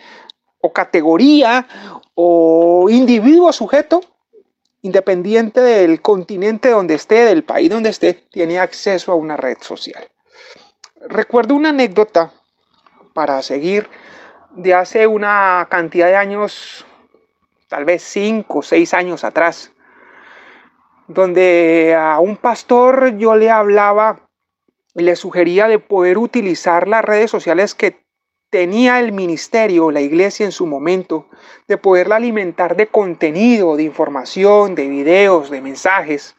o 0.60 0.72
categoría 0.72 1.66
o 2.14 2.88
individuo 2.90 3.52
sujeto, 3.52 4.00
independiente 4.86 5.60
del 5.60 6.00
continente 6.00 6.70
donde 6.70 6.94
esté, 6.94 7.24
del 7.24 7.44
país 7.44 7.68
donde 7.68 7.90
esté, 7.90 8.14
tiene 8.30 8.58
acceso 8.58 9.12
a 9.12 9.16
una 9.16 9.36
red 9.36 9.58
social. 9.60 10.08
Recuerdo 11.08 11.54
una 11.54 11.70
anécdota 11.70 12.32
para 13.12 13.42
seguir 13.42 13.88
de 14.52 14.74
hace 14.74 15.06
una 15.06 15.66
cantidad 15.70 16.06
de 16.06 16.16
años, 16.16 16.86
tal 17.68 17.84
vez 17.84 18.02
cinco 18.02 18.60
o 18.60 18.62
seis 18.62 18.94
años 18.94 19.24
atrás, 19.24 19.72
donde 21.08 21.96
a 21.98 22.18
un 22.20 22.36
pastor 22.36 23.16
yo 23.16 23.36
le 23.36 23.50
hablaba 23.50 24.22
le 24.94 25.14
sugería 25.14 25.68
de 25.68 25.78
poder 25.78 26.16
utilizar 26.16 26.88
las 26.88 27.04
redes 27.04 27.30
sociales 27.30 27.74
que 27.74 28.05
tenía 28.50 29.00
el 29.00 29.12
ministerio, 29.12 29.90
la 29.90 30.00
iglesia 30.00 30.46
en 30.46 30.52
su 30.52 30.66
momento, 30.66 31.28
de 31.68 31.76
poderla 31.78 32.16
alimentar 32.16 32.76
de 32.76 32.86
contenido, 32.86 33.76
de 33.76 33.82
información, 33.82 34.74
de 34.74 34.88
videos, 34.88 35.50
de 35.50 35.60
mensajes, 35.60 36.36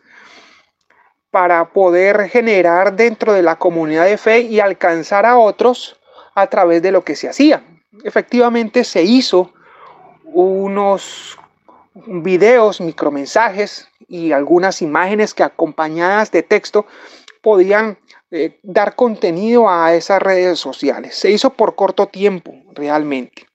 para 1.32 1.72
poder 1.72 2.30
generar 2.30 2.96
dentro 2.96 3.34
de 3.34 3.43
la 3.43 3.58
comunidad 3.58 4.06
de 4.06 4.17
fe 4.17 4.41
y 4.41 4.60
alcanzar 4.60 5.26
a 5.26 5.38
otros 5.38 6.00
a 6.36 6.48
través 6.48 6.82
de 6.82 6.91
lo 6.91 7.04
que 7.04 7.15
se 7.15 7.30
hacía. 7.30 7.63
Efectivamente 8.04 8.84
se 8.84 9.04
hizo 9.04 9.54
unos 10.24 11.38
videos, 11.93 12.80
micromensajes 12.80 13.88
y 14.08 14.32
algunas 14.32 14.82
imágenes 14.82 15.34
que 15.34 15.43
acompañadas 15.43 16.32
de 16.32 16.43
texto 16.43 16.86
podían 17.41 17.98
eh, 18.30 18.60
dar 18.62 18.96
contenido 18.96 19.70
a 19.70 19.94
esas 19.94 20.22
redes 20.22 20.60
sociales. 20.60 21.16
Se 21.16 21.32
hizo 21.32 21.52
por 21.52 21.76
corto 21.76 22.08
tiempo, 22.08 22.54
realmente. 22.74 23.48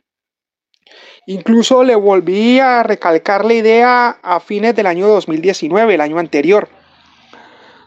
Incluso 1.26 1.84
le 1.84 1.94
volví 1.94 2.58
a 2.58 2.82
recalcar 2.82 3.44
la 3.44 3.54
idea 3.54 4.18
a 4.22 4.40
fines 4.40 4.74
del 4.74 4.86
año 4.86 5.08
2019, 5.08 5.94
el 5.94 6.00
año 6.00 6.18
anterior. 6.18 6.68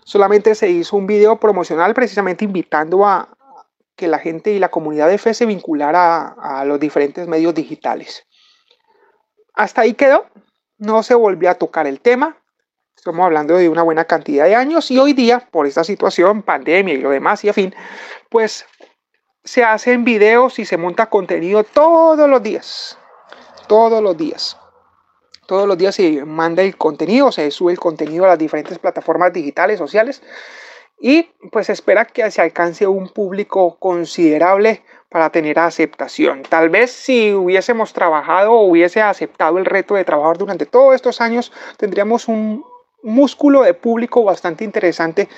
Solamente 0.04 0.54
se 0.54 0.70
hizo 0.70 0.96
un 0.96 1.08
video 1.08 1.40
promocional 1.40 1.94
precisamente 1.96 2.46
invitando 2.46 3.06
a 3.06 3.30
que 3.96 4.08
la 4.08 4.20
gente 4.20 4.52
y 4.52 4.60
la 4.60 4.70
comunidad 4.70 5.08
de 5.08 5.18
fe 5.18 5.34
se 5.34 5.46
vinculara 5.46 6.36
a, 6.38 6.62
a 6.62 6.66
los 6.66 6.80
diferentes 6.80 7.28
medios 7.28 7.56
digitales. 7.56 8.28
Hasta 9.54 9.82
ahí 9.82 9.94
quedó. 9.94 10.28
No 10.78 11.02
se 11.02 11.16
volvió 11.16 11.50
a 11.50 11.56
tocar 11.56 11.88
el 11.88 12.00
tema. 12.02 12.38
Estamos 12.96 13.26
hablando 13.26 13.56
de 13.58 13.70
una 13.70 13.84
buena 13.84 14.06
cantidad 14.06 14.46
de 14.46 14.56
años 14.56 14.90
y 14.90 14.98
hoy 14.98 15.14
día, 15.14 15.48
por 15.52 15.68
esta 15.68 15.84
situación, 15.84 16.42
pandemia 16.42 16.96
y 16.96 17.02
lo 17.02 17.12
demás 17.12 17.44
y 17.44 17.50
a 17.50 17.54
fin, 17.54 17.76
pues 18.30 18.66
se 19.44 19.64
hacen 19.64 20.04
videos 20.04 20.58
y 20.58 20.66
se 20.66 20.78
monta 20.78 21.06
contenido 21.06 21.64
todos 21.64 22.28
los 22.28 22.42
días. 22.42 22.98
Todos 23.68 24.02
los 24.02 24.18
días. 24.18 24.58
Todos 25.46 25.68
los 25.68 25.78
días 25.78 25.94
se 25.94 26.26
manda 26.26 26.64
el 26.64 26.78
contenido, 26.78 27.32
se 27.32 27.52
sube 27.52 27.72
el 27.72 27.80
contenido 27.80 28.26
a 28.26 28.30
las 28.30 28.40
diferentes 28.40 28.80
plataformas 28.80 29.32
digitales, 29.32 29.78
sociales 29.78 30.24
y 31.00 31.24
pues 31.52 31.70
espera 31.70 32.06
que 32.06 32.32
se 32.32 32.42
alcance 32.42 32.88
un 32.88 33.10
público 33.10 33.78
considerable 33.78 34.84
para 35.10 35.30
tener 35.30 35.60
aceptación. 35.60 36.42
Tal 36.42 36.70
vez 36.70 36.92
si 36.92 37.34
hubiésemos 37.34 37.94
trabajado 37.94 38.54
o 38.54 38.68
hubiese 38.68 39.02
aceptado 39.02 39.60
el 39.60 39.66
reto 39.66 39.94
de 39.94 40.06
trabajar 40.06 40.38
durante 40.38 40.66
todos 40.66 40.96
estos 40.96 41.22
años, 41.22 41.52
tendríamos 41.78 42.28
un 42.28 42.66
músculo 43.06 43.62
de 43.62 43.74
público 43.74 44.24
bastante 44.24 44.64
interesante 44.64 45.30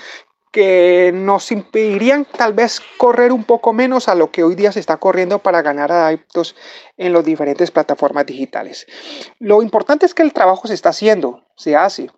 que 0.52 1.12
nos 1.14 1.52
impedirían 1.52 2.26
tal 2.26 2.54
vez 2.54 2.82
correr 2.98 3.32
un 3.32 3.44
poco 3.44 3.74
menos 3.74 4.08
a 4.08 4.16
lo 4.16 4.32
que 4.32 4.44
hoy 4.44 4.56
día 4.56 4.72
se 4.72 4.80
está 4.80 4.98
corriendo 4.98 5.40
para 5.40 5.62
ganar 5.62 5.92
adeptos 5.92 6.56
en 6.96 7.14
las 7.14 7.24
diferentes 7.24 7.70
plataformas 7.70 8.26
digitales. 8.26 8.88
Lo 9.40 9.62
importante 9.62 10.06
es 10.06 10.14
que 10.14 10.24
el 10.24 10.34
trabajo 10.34 10.68
se 10.68 10.74
está 10.74 10.90
haciendo, 10.90 11.44
se 11.56 11.76
hace, 11.76 12.10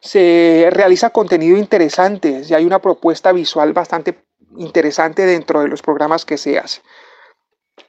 se 0.00 0.68
realiza 0.70 1.10
contenido 1.10 1.56
interesante, 1.56 2.42
y 2.46 2.52
hay 2.52 2.64
una 2.64 2.80
propuesta 2.80 3.32
visual 3.32 3.72
bastante 3.72 4.18
interesante 4.56 5.24
dentro 5.24 5.62
de 5.62 5.68
los 5.68 5.80
programas 5.80 6.24
que 6.24 6.36
se 6.36 6.58
hace. 6.58 6.82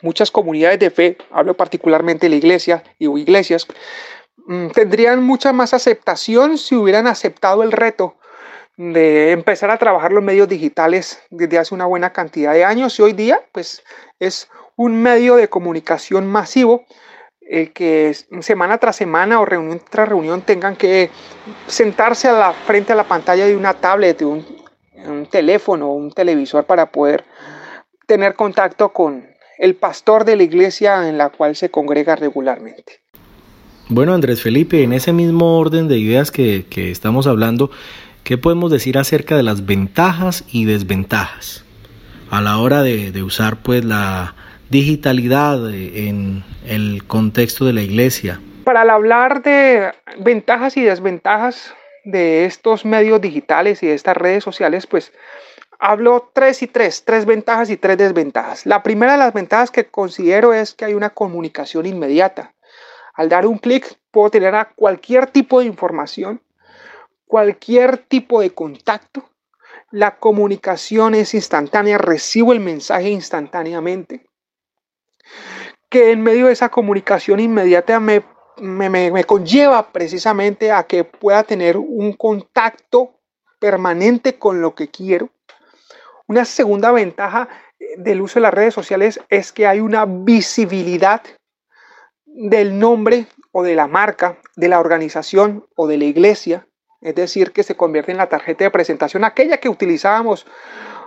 Muchas 0.02 0.32
comunidades 0.32 0.80
de 0.80 0.92
fe, 0.92 1.18
hablo 1.32 1.58
particularmente 1.58 2.28
de 2.28 2.30
la 2.30 2.36
iglesia 2.38 2.84
y 3.00 3.10
iglesias, 3.20 3.68
tendrían 4.74 5.24
mucha 5.24 5.54
más 5.54 5.74
aceptación 5.74 6.58
si 6.58 6.76
hubieran 6.76 7.08
aceptado 7.08 7.64
el 7.64 7.72
reto 7.72 8.16
de 8.78 9.32
empezar 9.32 9.72
a 9.72 9.78
trabajar 9.78 10.12
los 10.12 10.24
medios 10.24 10.48
digitales 10.48 11.22
desde 11.30 11.58
hace 11.58 11.74
una 11.74 11.86
buena 11.86 12.12
cantidad 12.12 12.54
de 12.54 12.66
años 12.66 13.00
y 13.00 13.02
hoy 13.02 13.14
día 13.14 13.42
pues 13.52 13.84
es 14.20 14.50
un 14.76 15.02
medio 15.02 15.36
de 15.38 15.48
comunicación 15.48 16.28
masivo 16.28 16.86
el 17.42 17.72
que 17.72 18.16
semana 18.42 18.78
tras 18.78 18.96
semana 18.98 19.40
o 19.40 19.46
reunión 19.46 19.82
tras 19.90 20.10
reunión 20.10 20.42
tengan 20.42 20.76
que 20.76 21.10
sentarse 21.68 22.28
a 22.28 22.34
la 22.34 22.54
frente 22.54 22.92
a 22.92 22.96
la 22.96 23.04
pantalla 23.06 23.46
de 23.46 23.56
una 23.56 23.74
tablet, 23.74 24.20
de 24.20 24.26
un, 24.26 24.46
un 25.06 25.26
teléfono 25.28 25.90
o 25.90 25.94
un 25.94 26.12
televisor 26.12 26.66
para 26.66 26.88
poder 26.88 27.24
tener 28.08 28.36
contacto 28.36 28.92
con 28.92 29.28
el 29.58 29.76
pastor 29.76 30.26
de 30.26 30.36
la 30.36 30.44
iglesia 30.44 31.08
en 31.08 31.18
la 31.18 31.30
cual 31.30 31.56
se 31.56 31.70
congrega 31.70 32.16
regularmente. 32.16 33.05
Bueno, 33.88 34.16
Andrés 34.16 34.42
Felipe, 34.42 34.82
en 34.82 34.94
ese 34.94 35.14
mismo 35.14 35.60
orden 35.60 35.88
de 35.88 36.00
ideas 36.00 36.32
que, 36.32 36.66
estamos 36.76 37.28
hablando, 37.28 37.70
¿qué 38.24 38.36
podemos 38.36 38.72
decir 38.72 38.98
acerca 38.98 39.38
de 39.38 39.44
las 39.44 39.68
ventajas 39.68 40.44
y 40.52 40.66
desventajas 40.66 41.64
a 42.32 42.42
la 42.42 42.58
hora 42.58 42.82
de, 42.82 43.22
usar 43.22 43.58
pues 43.58 43.86
la 43.86 44.34
digitalidad 44.72 45.72
en 45.72 46.44
el 46.66 47.04
contexto 47.06 47.66
de 47.66 47.74
la 47.74 47.84
iglesia? 47.84 48.42
Para 48.64 48.92
hablar 48.92 49.44
de 49.44 49.92
ventajas 50.18 50.78
y 50.78 50.82
desventajas 50.82 51.72
de 52.06 52.46
estos 52.46 52.86
medios 52.86 53.22
digitales 53.22 53.84
y 53.84 53.88
de 53.88 53.94
estas 53.94 54.18
redes 54.18 54.44
sociales, 54.44 54.88
pues 54.88 55.14
hablo 55.78 56.32
tres 56.34 56.64
y 56.64 56.68
tres, 56.68 57.04
tres 57.06 57.28
ventajas 57.28 57.70
y 57.70 57.78
tres 57.78 58.00
desventajas. 58.00 58.66
La 58.66 58.82
primera 58.82 59.12
de 59.12 59.20
las 59.20 59.34
ventajas 59.34 59.70
que 59.70 59.86
considero 59.86 60.54
es 60.54 60.74
que 60.74 60.86
hay 60.86 60.96
una 60.96 61.12
comunicación 61.12 61.86
inmediata. 61.86 62.55
Al 63.16 63.30
dar 63.30 63.46
un 63.46 63.58
clic 63.58 63.98
puedo 64.12 64.30
tener 64.30 64.54
cualquier 64.76 65.28
tipo 65.28 65.60
de 65.60 65.66
información. 65.66 66.42
cualquier 67.28 67.98
tipo 67.98 68.40
de 68.40 68.52
contacto, 68.52 69.28
la 69.90 70.18
comunicación 70.18 71.16
es 71.16 71.34
instantánea, 71.34 71.98
recibo 71.98 72.54
el 72.54 72.60
mensaje 72.60 73.10
instantáneamente. 73.10 74.28
Que 75.90 76.12
en 76.12 76.22
medio 76.22 76.46
de 76.46 76.54
esa 76.54 76.70
comunicación 76.70 77.40
inmediata 77.40 78.00
me, 78.00 78.24
me, 78.58 79.24
conlleva 79.24 79.92
precisamente 79.92 80.72
a 80.72 80.84
que 80.84 81.04
pueda 81.04 81.44
tener 81.44 81.78
un 81.78 82.14
contacto 82.14 83.20
permanente 83.60 84.38
con 84.38 84.62
lo 84.62 84.76
que 84.76 84.90
quiero. 84.90 85.30
Una 86.28 86.46
segunda 86.46 86.92
ventaja 86.92 87.50
eh, 87.80 87.96
del 87.98 88.22
uso 88.22 88.36
de 88.36 88.42
las 88.42 88.54
redes 88.54 88.74
sociales 88.74 89.20
es 89.30 89.52
que 89.52 89.66
hay 89.68 89.80
una 89.80 90.06
visibilidad 90.06 91.22
del 92.36 92.78
nombre 92.78 93.28
o 93.52 93.64
de 93.64 93.76
la 93.76 93.88
marca, 93.88 94.38
de 94.56 94.68
la 94.68 94.80
organización 94.80 95.66
o 95.76 95.88
de 95.88 95.98
la 95.98 96.06
iglesia 96.06 96.68
es 97.06 97.14
decir, 97.14 97.52
que 97.52 97.62
se 97.62 97.76
convierte 97.76 98.12
en 98.12 98.18
la 98.18 98.30
tarjeta 98.30 98.64
de 98.64 98.72
presentación, 98.72 99.24
aquella 99.24 99.58
que 99.58 99.70
utilizábamos 99.70 100.48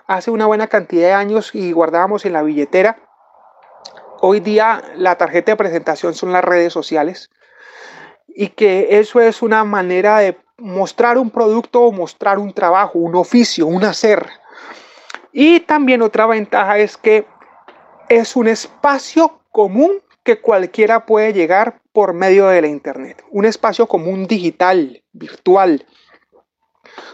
hace 0.07 0.31
una 0.31 0.47
buena 0.47 0.69
cantidad 0.69 1.09
de 1.09 1.13
años 1.13 1.53
y 1.57 1.73
guardábamos 1.73 2.25
en 2.25 2.35
la 2.35 2.43
billetera. 2.45 2.99
Hoy 4.21 4.39
día 4.39 4.81
la 4.95 5.19
tarjeta 5.19 5.51
de 5.51 5.57
presentación 5.57 6.15
son 6.15 6.33
las 6.33 6.45
redes 6.45 6.73
sociales 6.73 7.31
y 8.29 8.51
que 8.51 9.01
eso 9.01 9.21
es 9.21 9.43
una 9.43 9.65
manera 9.65 10.21
de 10.21 10.39
mostrar 10.57 11.19
un 11.19 11.31
producto 11.31 11.83
o 11.83 11.91
mostrar 11.91 12.39
un 12.39 12.53
trabajo, 12.53 13.01
un 13.01 13.17
oficio, 13.17 13.67
un 13.67 13.83
hacer. 13.83 14.25
Y 15.33 15.59
también 15.61 16.01
otra 16.03 16.27
ventaja 16.27 16.79
es 16.79 16.97
que 16.97 17.27
es 18.09 18.37
un 18.37 18.47
espacio 18.47 19.41
común 19.51 20.01
que 20.29 20.43
cualquiera 20.43 21.07
puede 21.07 21.33
llegar 21.33 21.81
por 21.91 22.13
medio 22.13 22.49
de 22.49 22.61
la 22.61 22.67
Internet. 22.67 23.25
Un 23.31 23.47
espacio 23.47 23.87
común 23.87 24.27
digital, 24.27 25.03
virtual, 25.11 25.87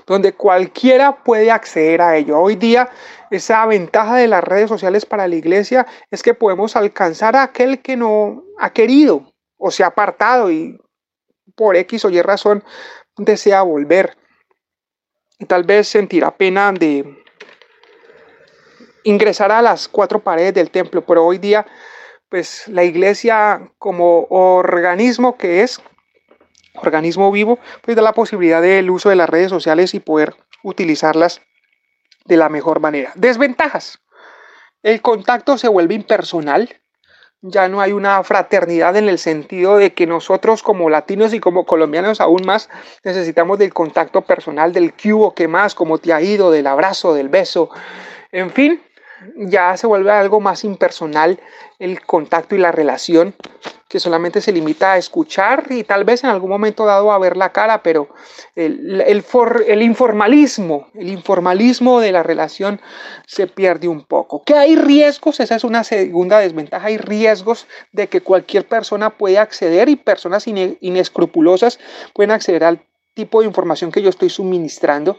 donde 0.05 0.33
cualquiera 0.33 1.23
puede 1.23 1.53
acceder 1.53 2.03
a 2.03 2.17
ello. 2.17 2.41
Hoy 2.41 2.57
día, 2.57 2.91
esa 3.31 3.65
ventaja 3.67 4.17
de 4.17 4.27
las 4.27 4.43
redes 4.43 4.69
sociales 4.69 5.07
para 5.07 5.29
la 5.29 5.37
iglesia 5.37 5.87
es 6.11 6.25
que 6.25 6.35
podemos 6.35 6.75
alcanzar 6.75 7.37
a 7.37 7.45
aquel 7.45 7.83
que 7.83 7.97
no 7.97 8.43
ha 8.59 8.71
querido 8.71 9.33
o 9.59 9.71
se 9.71 9.85
ha 9.85 9.87
apartado 9.87 10.51
y 10.51 10.77
por 11.55 11.77
X 11.77 12.07
o 12.07 12.11
Y 12.11 12.21
razón 12.21 12.65
desea 13.17 13.63
volver. 13.63 14.17
Y 15.39 15.45
tal 15.45 15.63
vez 15.63 15.87
sentirá 15.87 16.37
pena 16.37 16.73
de 16.73 17.23
ingresar 19.05 19.53
a 19.53 19.63
las 19.63 19.87
cuatro 19.87 20.19
paredes 20.19 20.55
del 20.55 20.73
templo, 20.73 21.07
pero 21.07 21.25
hoy 21.25 21.39
día 21.39 21.65
pues 22.35 22.67
la 22.67 22.83
iglesia 22.83 23.71
como 23.79 24.27
organismo 24.29 25.39
que 25.39 25.63
es, 25.63 25.81
organismo 26.75 27.31
vivo, 27.31 27.61
pues 27.81 27.97
da 27.97 28.03
la 28.03 28.13
posibilidad 28.13 28.61
del 28.61 28.91
uso 28.91 29.09
de 29.09 29.15
las 29.15 29.31
redes 29.31 29.51
sociales 29.51 29.95
y 29.95 30.01
poder 30.01 30.35
utilizarlas 30.65 31.43
de 32.25 32.37
la 32.37 32.49
mejor 32.49 32.81
manera. 32.81 33.13
Desventajas. 33.15 34.01
El 34.83 35.01
contacto 35.01 35.59
se 35.59 35.69
vuelve 35.69 35.95
impersonal. 35.95 36.75
Ya 37.41 37.69
no 37.69 37.81
hay 37.81 37.93
una 37.93 38.25
fraternidad 38.25 38.97
en 38.97 39.09
el 39.09 39.21
sentido 39.21 39.77
de 39.77 39.95
que 39.95 40.09
nosotros 40.09 40.65
como 40.65 40.91
latinos 40.91 41.35
y 41.35 41.39
como 41.39 41.65
colombianos 41.65 42.21
aún 42.21 42.43
más 42.45 42.69
necesitamos 43.05 43.61
del 43.61 43.73
contacto 43.73 44.23
personal, 44.23 44.73
del 44.73 44.93
cubo 44.93 45.37
que 45.37 45.47
más, 45.47 45.77
como 45.77 45.99
te 45.99 46.13
ha 46.13 46.21
ido, 46.21 46.51
del 46.51 46.67
abrazo, 46.67 47.15
del 47.15 47.29
beso. 47.29 47.71
En 48.33 48.51
fin, 48.51 48.83
ya 49.37 49.77
se 49.77 49.87
vuelve 49.87 50.11
algo 50.11 50.41
más 50.41 50.65
impersonal 50.65 51.41
el 51.79 52.01
contacto 52.03 52.55
y 52.55 52.59
la 52.59 52.73
relación, 52.73 53.35
que 53.89 54.01
solamente 54.01 54.41
se 54.41 54.53
limita 54.53 54.93
a 54.93 54.99
escuchar 54.99 55.67
y 55.71 55.85
tal 55.85 56.05
vez 56.05 56.25
en 56.25 56.31
algún 56.31 56.51
momento 56.51 56.85
dado 56.85 57.13
a 57.13 57.19
ver 57.19 57.37
la 57.37 57.53
cara, 57.53 57.83
pero 57.83 58.09
el, 58.57 59.01
el, 59.01 59.83
informalismo, 59.83 60.89
el 60.95 61.09
informalismo 61.09 62.01
de 62.01 62.13
la 62.13 62.23
relación 62.23 62.81
se 63.27 63.47
pierde 63.47 63.87
un 63.87 64.05
poco. 64.05 64.43
Que 64.43 64.55
hay 64.55 64.77
riesgos, 64.77 65.41
esa 65.41 65.57
es 65.57 65.65
una 65.65 65.85
segunda 65.85 66.39
desventaja, 66.39 66.89
hay 66.89 66.97
riesgos 66.97 67.67
de 67.93 68.09
que 68.09 68.21
cualquier 68.21 68.67
persona 68.67 69.11
puede 69.11 69.39
acceder 69.39 69.89
y 69.89 69.97
personas 69.97 70.47
inescrupulosas 70.47 71.79
pueden 72.15 72.31
acceder 72.31 72.65
al 72.65 72.85
tipo 73.15 73.41
de 73.41 73.47
información 73.47 73.93
que 73.93 74.03
yo 74.03 74.11
estoy 74.11 74.29
suministrando 74.29 75.19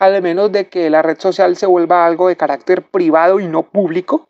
al 0.00 0.20
menos 0.22 0.50
de 0.50 0.68
que 0.68 0.90
la 0.90 1.02
red 1.02 1.20
social 1.20 1.56
se 1.56 1.66
vuelva 1.66 2.06
algo 2.06 2.28
de 2.28 2.36
carácter 2.36 2.82
privado 2.82 3.38
y 3.38 3.46
no 3.46 3.62
público. 3.62 4.28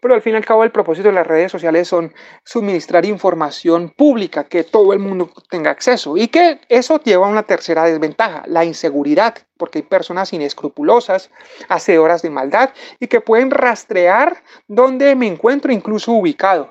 Pero 0.00 0.14
al 0.14 0.22
fin 0.22 0.32
y 0.32 0.36
al 0.36 0.44
cabo 0.44 0.64
el 0.64 0.72
propósito 0.72 1.08
de 1.08 1.14
las 1.14 1.26
redes 1.26 1.52
sociales 1.52 1.86
son 1.86 2.12
suministrar 2.44 3.04
información 3.04 3.90
pública, 3.90 4.44
que 4.44 4.64
todo 4.64 4.92
el 4.92 4.98
mundo 4.98 5.30
tenga 5.48 5.70
acceso 5.70 6.16
y 6.16 6.26
que 6.26 6.58
eso 6.68 6.98
lleva 6.98 7.26
a 7.26 7.30
una 7.30 7.44
tercera 7.44 7.84
desventaja, 7.84 8.42
la 8.46 8.64
inseguridad, 8.64 9.36
porque 9.56 9.78
hay 9.78 9.82
personas 9.84 10.32
inescrupulosas, 10.32 11.30
hacedoras 11.68 12.22
de 12.22 12.30
maldad 12.30 12.70
y 12.98 13.06
que 13.06 13.20
pueden 13.20 13.52
rastrear 13.52 14.42
dónde 14.66 15.14
me 15.14 15.28
encuentro 15.28 15.70
incluso 15.70 16.10
ubicado. 16.10 16.70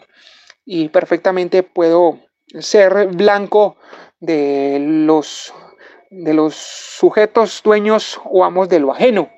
Y 0.65 0.89
perfectamente 0.89 1.63
puedo 1.63 2.19
ser 2.59 3.07
blanco 3.07 3.77
de 4.19 4.77
los 4.81 5.53
de 6.11 6.33
los 6.33 6.55
sujetos 6.55 7.61
dueños 7.63 8.21
o 8.25 8.43
amos 8.43 8.67
de 8.69 8.79
lo 8.79 8.91
ajeno. 8.91 9.29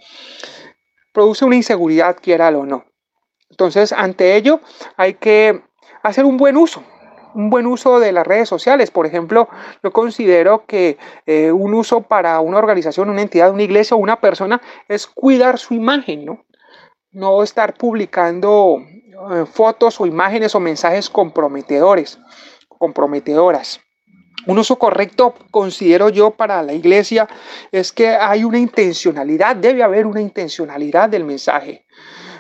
Produce 1.14 1.46
una 1.46 1.56
inseguridad, 1.56 2.18
quiera 2.20 2.50
o 2.50 2.66
no. 2.66 2.86
Entonces, 3.52 3.94
ante 3.94 4.36
ello, 4.36 4.60
hay 4.98 5.14
que 5.14 5.62
hacer 6.02 6.26
un 6.26 6.38
buen 6.38 6.58
uso, 6.58 6.84
un 7.36 7.52
buen 7.52 7.68
uso 7.68 8.00
de 8.00 8.12
las 8.12 8.26
redes 8.26 8.50
sociales. 8.50 8.90
Por 8.90 9.06
ejemplo, 9.06 9.48
yo 9.84 9.92
considero 9.92 10.66
que 10.66 10.98
eh, 11.28 11.52
un 11.52 11.76
uso 11.76 12.02
para 12.02 12.40
una 12.40 12.58
organización, 12.58 13.12
una 13.12 13.22
entidad, 13.22 13.52
una 13.52 13.62
iglesia 13.62 13.96
o 13.96 14.00
una 14.00 14.20
persona 14.20 14.60
es 14.88 15.06
cuidar 15.06 15.60
su 15.60 15.76
imagen, 15.76 16.26
¿no? 16.26 16.44
No 17.12 17.44
estar 17.44 17.76
publicando 17.76 18.80
eh, 18.80 19.46
fotos 19.46 20.02
o 20.02 20.08
imágenes 20.08 20.56
o 20.56 20.60
mensajes 20.60 21.12
comprometedores, 21.12 22.18
comprometedoras. 22.68 23.83
Un 24.46 24.60
uso 24.60 24.78
correcto, 24.78 25.36
considero 25.52 26.10
yo, 26.10 26.32
para 26.32 26.62
la 26.64 26.74
iglesia 26.74 27.28
es 27.72 27.92
que 27.92 28.10
hay 28.10 28.44
una 28.44 28.60
intencionalidad, 28.60 29.56
debe 29.56 29.84
haber 29.84 30.06
una 30.06 30.22
intencionalidad 30.22 31.10
del 31.10 31.24
mensaje, 31.24 31.86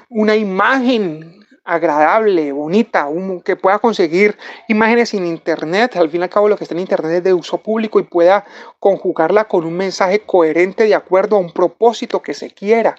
una 0.09 0.35
imagen 0.35 1.43
agradable, 1.63 2.51
bonita, 2.51 3.07
que 3.45 3.55
pueda 3.55 3.79
conseguir 3.79 4.37
imágenes 4.67 5.13
en 5.13 5.25
internet, 5.25 5.95
al 5.95 6.09
fin 6.09 6.21
y 6.21 6.23
al 6.23 6.29
cabo 6.29 6.49
lo 6.49 6.57
que 6.57 6.65
está 6.65 6.75
en 6.75 6.81
internet 6.81 7.11
es 7.13 7.23
de 7.23 7.33
uso 7.33 7.57
público 7.59 7.99
y 7.99 8.03
pueda 8.03 8.45
conjugarla 8.79 9.45
con 9.45 9.65
un 9.65 9.77
mensaje 9.77 10.19
coherente 10.19 10.83
de 10.83 10.95
acuerdo 10.95 11.37
a 11.37 11.39
un 11.39 11.53
propósito 11.53 12.21
que 12.21 12.33
se 12.33 12.51
quiera. 12.51 12.95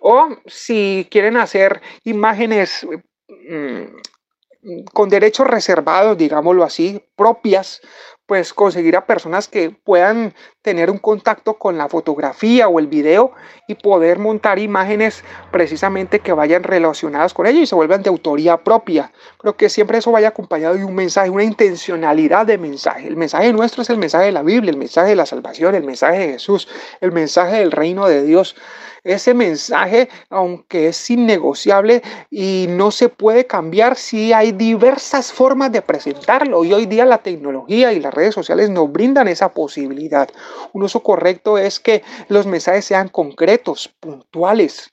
O 0.00 0.28
si 0.44 1.08
quieren 1.10 1.38
hacer 1.38 1.80
imágenes 2.04 2.86
mm, 3.48 4.82
con 4.92 5.08
derechos 5.08 5.46
reservados, 5.46 6.18
digámoslo 6.18 6.64
así, 6.64 7.02
propias, 7.16 7.80
pues 8.26 8.52
conseguir 8.52 8.96
a 8.96 9.06
personas 9.06 9.48
que 9.48 9.70
puedan 9.70 10.34
tener 10.66 10.90
un 10.90 10.98
contacto 10.98 11.54
con 11.54 11.78
la 11.78 11.88
fotografía 11.88 12.66
o 12.66 12.80
el 12.80 12.88
video 12.88 13.30
y 13.68 13.76
poder 13.76 14.18
montar 14.18 14.58
imágenes 14.58 15.22
precisamente 15.52 16.18
que 16.18 16.32
vayan 16.32 16.64
relacionadas 16.64 17.32
con 17.32 17.46
ello 17.46 17.60
y 17.60 17.66
se 17.66 17.76
vuelvan 17.76 18.02
de 18.02 18.08
autoría 18.08 18.56
propia. 18.56 19.12
Creo 19.38 19.56
que 19.56 19.68
siempre 19.68 19.98
eso 19.98 20.10
vaya 20.10 20.26
acompañado 20.26 20.74
de 20.74 20.84
un 20.84 20.92
mensaje, 20.92 21.30
una 21.30 21.44
intencionalidad 21.44 22.46
de 22.46 22.58
mensaje. 22.58 23.06
El 23.06 23.16
mensaje 23.16 23.52
nuestro 23.52 23.82
es 23.82 23.90
el 23.90 23.98
mensaje 23.98 24.24
de 24.24 24.32
la 24.32 24.42
Biblia, 24.42 24.72
el 24.72 24.76
mensaje 24.76 25.10
de 25.10 25.14
la 25.14 25.24
salvación, 25.26 25.76
el 25.76 25.84
mensaje 25.84 26.18
de 26.18 26.32
Jesús, 26.32 26.66
el 27.00 27.12
mensaje 27.12 27.58
del 27.58 27.70
reino 27.70 28.08
de 28.08 28.24
Dios 28.24 28.56
ese 29.06 29.34
mensaje, 29.34 30.08
aunque 30.30 30.88
es 30.88 31.10
innegociable 31.10 32.02
y 32.30 32.66
no 32.68 32.90
se 32.90 33.08
puede 33.08 33.46
cambiar, 33.46 33.96
sí 33.96 34.32
hay 34.32 34.52
diversas 34.52 35.32
formas 35.32 35.70
de 35.70 35.80
presentarlo. 35.80 36.64
Y 36.64 36.72
hoy 36.72 36.86
día 36.86 37.04
la 37.04 37.18
tecnología 37.18 37.92
y 37.92 38.00
las 38.00 38.12
redes 38.12 38.34
sociales 38.34 38.68
nos 38.68 38.90
brindan 38.90 39.28
esa 39.28 39.52
posibilidad. 39.52 40.28
Un 40.72 40.82
uso 40.82 41.02
correcto 41.02 41.58
es 41.58 41.80
que 41.80 42.02
los 42.28 42.46
mensajes 42.46 42.84
sean 42.84 43.08
concretos, 43.08 43.90
puntuales, 44.00 44.92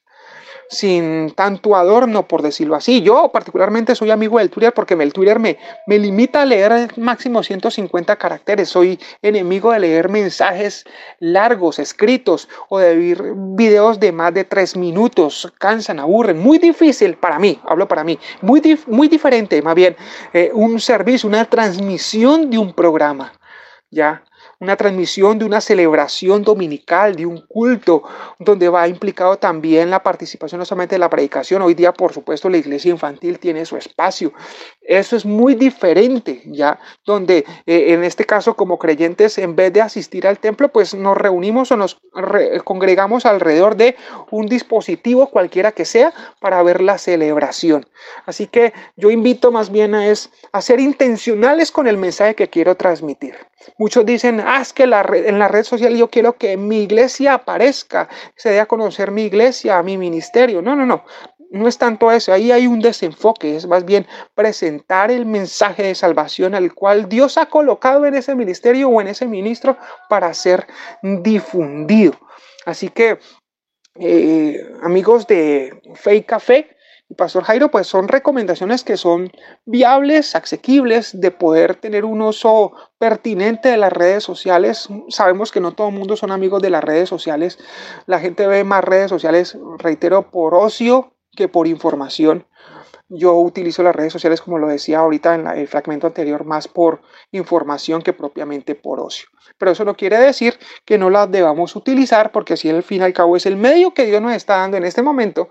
sin 0.69 1.31
tanto 1.31 1.75
adorno, 1.75 2.27
por 2.27 2.41
decirlo 2.41 2.75
así. 2.75 3.01
Yo 3.01 3.29
particularmente 3.31 3.95
soy 3.95 4.11
amigo 4.11 4.39
del 4.39 4.49
Twitter 4.49 4.73
porque 4.73 4.95
el 4.95 5.13
Twitter 5.13 5.39
me, 5.39 5.57
me 5.87 5.99
limita 5.99 6.41
a 6.41 6.45
leer 6.45 6.97
máximo 6.97 7.43
150 7.43 8.15
caracteres. 8.15 8.69
Soy 8.69 8.99
enemigo 9.21 9.71
de 9.71 9.79
leer 9.79 10.09
mensajes 10.09 10.85
largos, 11.19 11.79
escritos 11.79 12.49
o 12.69 12.79
de 12.79 12.95
ver 12.95 13.33
videos 13.35 13.99
de 13.99 14.11
más 14.11 14.33
de 14.33 14.43
tres 14.43 14.75
minutos. 14.75 15.51
Cansan, 15.59 15.99
aburren. 15.99 16.39
Muy 16.39 16.57
difícil 16.57 17.15
para 17.15 17.39
mí, 17.39 17.59
hablo 17.65 17.87
para 17.87 18.03
mí. 18.03 18.17
Muy, 18.41 18.61
muy 18.87 19.07
diferente, 19.07 19.61
más 19.61 19.75
bien, 19.75 19.95
eh, 20.33 20.51
un 20.53 20.79
servicio, 20.79 21.29
una 21.29 21.45
transmisión 21.45 22.49
de 22.49 22.57
un 22.57 22.73
programa. 22.73 23.33
¿Ya? 23.91 24.23
Una 24.63 24.77
transmisión 24.77 25.37
de 25.37 25.45
una 25.45 25.59
celebración 25.59 26.41
dominical, 26.41 27.15
de 27.15 27.25
un 27.25 27.41
culto, 27.41 28.03
donde 28.39 28.69
va 28.69 28.87
implicado 28.87 29.37
también 29.37 29.89
la 29.89 30.01
participación 30.01 30.59
no 30.59 30.65
solamente 30.65 30.95
de 30.95 30.99
la 30.99 31.09
predicación. 31.09 31.61
Hoy 31.61 31.73
día, 31.73 31.93
por 31.93 32.13
supuesto, 32.13 32.49
la 32.49 32.57
iglesia 32.57 32.89
infantil 32.89 33.39
tiene 33.39 33.65
su 33.65 33.75
espacio, 33.75 34.31
Eso 34.85 35.15
es 35.15 35.25
muy 35.25 35.55
diferente, 35.55 36.41
ya, 36.45 36.77
donde 37.05 37.45
eh, 37.65 37.93
en 37.93 38.03
este 38.03 38.25
caso 38.25 38.55
como 38.55 38.77
creyentes, 38.77 39.37
en 39.37 39.55
vez 39.55 39.71
de 39.71 39.81
asistir 39.81 40.27
al 40.27 40.39
templo, 40.39 40.69
pues 40.69 40.93
nos 40.93 41.17
reunimos 41.17 41.71
o 41.71 41.77
nos 41.77 42.01
congregamos 42.65 43.25
alrededor 43.25 43.77
de 43.77 43.95
un 44.29 44.47
dispositivo 44.47 45.27
cualquiera 45.27 45.71
que 45.71 45.85
sea 45.85 46.13
para 46.39 46.61
ver 46.63 46.81
la 46.81 46.97
celebración. 46.97 47.85
Así 48.25 48.47
que 48.47 48.73
yo 48.97 49.09
invito 49.09 49.51
más 49.51 49.71
bien 49.71 49.95
a, 49.95 50.07
es, 50.07 50.29
a 50.51 50.61
ser 50.61 50.79
intencionales 50.81 51.71
con 51.71 51.87
el 51.87 51.97
mensaje 51.97 52.35
que 52.35 52.49
quiero 52.49 52.75
transmitir. 52.75 53.35
Muchos 53.77 54.05
dicen, 54.05 54.41
ah, 54.45 54.59
es 54.61 54.73
que 54.73 54.85
la 54.85 55.03
en 55.13 55.39
la 55.39 55.47
red 55.47 55.63
social 55.63 55.95
yo 55.95 56.09
quiero 56.09 56.33
que 56.33 56.57
mi 56.57 56.83
iglesia 56.83 57.35
aparezca, 57.35 58.09
se 58.35 58.49
dé 58.49 58.59
a 58.59 58.65
conocer 58.65 59.11
mi 59.11 59.23
iglesia, 59.23 59.81
mi 59.81 59.97
ministerio. 59.97 60.61
No, 60.61 60.75
no, 60.75 60.85
no 60.85 61.05
no 61.53 61.67
es 61.67 61.77
tanto 61.77 62.11
eso, 62.11 62.33
ahí 62.33 62.51
hay 62.51 62.65
un 62.65 62.79
desenfoque, 62.79 63.55
es 63.55 63.67
más 63.67 63.85
bien 63.85 64.07
presentar 64.33 65.11
el 65.11 65.27
mensaje 65.27 65.83
de 65.83 65.93
salvación 65.95 66.55
al 66.55 66.73
cual 66.73 67.07
Dios 67.07 67.37
ha 67.37 67.45
colocado 67.45 68.07
en 68.07 68.15
ese 68.15 68.33
ministerio 68.33 68.89
o 68.89 68.99
en 68.99 69.07
ese 69.07 69.27
ministro 69.27 69.77
para 70.09 70.33
ser 70.33 70.65
difundido. 71.03 72.13
Así 72.65 72.89
que, 72.89 73.19
eh, 73.99 74.67
amigos 74.81 75.27
de 75.27 75.79
Fe 75.93 76.25
Café, 76.25 76.75
Pastor 77.15 77.43
Jairo, 77.43 77.69
pues 77.69 77.85
son 77.85 78.07
recomendaciones 78.07 78.83
que 78.83 78.97
son 78.97 79.31
viables, 79.65 80.35
asequibles, 80.35 81.19
de 81.19 81.29
poder 81.29 81.75
tener 81.75 82.03
un 82.03 82.23
uso 82.23 82.73
pertinente 82.97 83.69
de 83.69 83.77
las 83.77 83.93
redes 83.93 84.23
sociales. 84.23 84.89
Sabemos 85.09 85.51
que 85.51 85.59
no 85.59 85.73
todo 85.73 85.89
el 85.89 85.93
mundo 85.93 86.15
son 86.15 86.31
amigos 86.31 86.63
de 86.63 86.71
las 86.71 86.83
redes 86.83 87.09
sociales. 87.09 87.59
La 88.07 88.19
gente 88.19 88.47
ve 88.47 88.63
más 88.63 88.83
redes 88.83 89.09
sociales, 89.09 89.55
reitero, 89.77 90.31
por 90.31 90.55
ocio, 90.55 91.12
que 91.35 91.47
por 91.47 91.67
información. 91.67 92.45
Yo 93.09 93.33
utilizo 93.33 93.83
las 93.83 93.95
redes 93.95 94.13
sociales, 94.13 94.41
como 94.41 94.57
lo 94.57 94.67
decía 94.67 94.99
ahorita 94.99 95.35
en 95.35 95.47
el 95.47 95.67
fragmento 95.67 96.07
anterior, 96.07 96.45
más 96.45 96.67
por 96.67 97.01
información 97.31 98.01
que 98.01 98.13
propiamente 98.13 98.75
por 98.75 98.99
ocio. 98.99 99.27
Pero 99.57 99.71
eso 99.71 99.85
no 99.85 99.95
quiere 99.95 100.17
decir 100.17 100.57
que 100.85 100.97
no 100.97 101.09
las 101.09 101.29
debamos 101.29 101.75
utilizar, 101.75 102.31
porque 102.31 102.53
así 102.53 102.69
al 102.69 102.81
fin 102.81 103.01
y 103.01 103.05
al 103.05 103.13
cabo 103.13 103.35
es 103.37 103.45
el 103.45 103.55
medio 103.55 103.93
que 103.93 104.05
Dios 104.05 104.21
nos 104.21 104.33
está 104.33 104.57
dando 104.57 104.77
en 104.77 104.85
este 104.85 105.03
momento, 105.03 105.49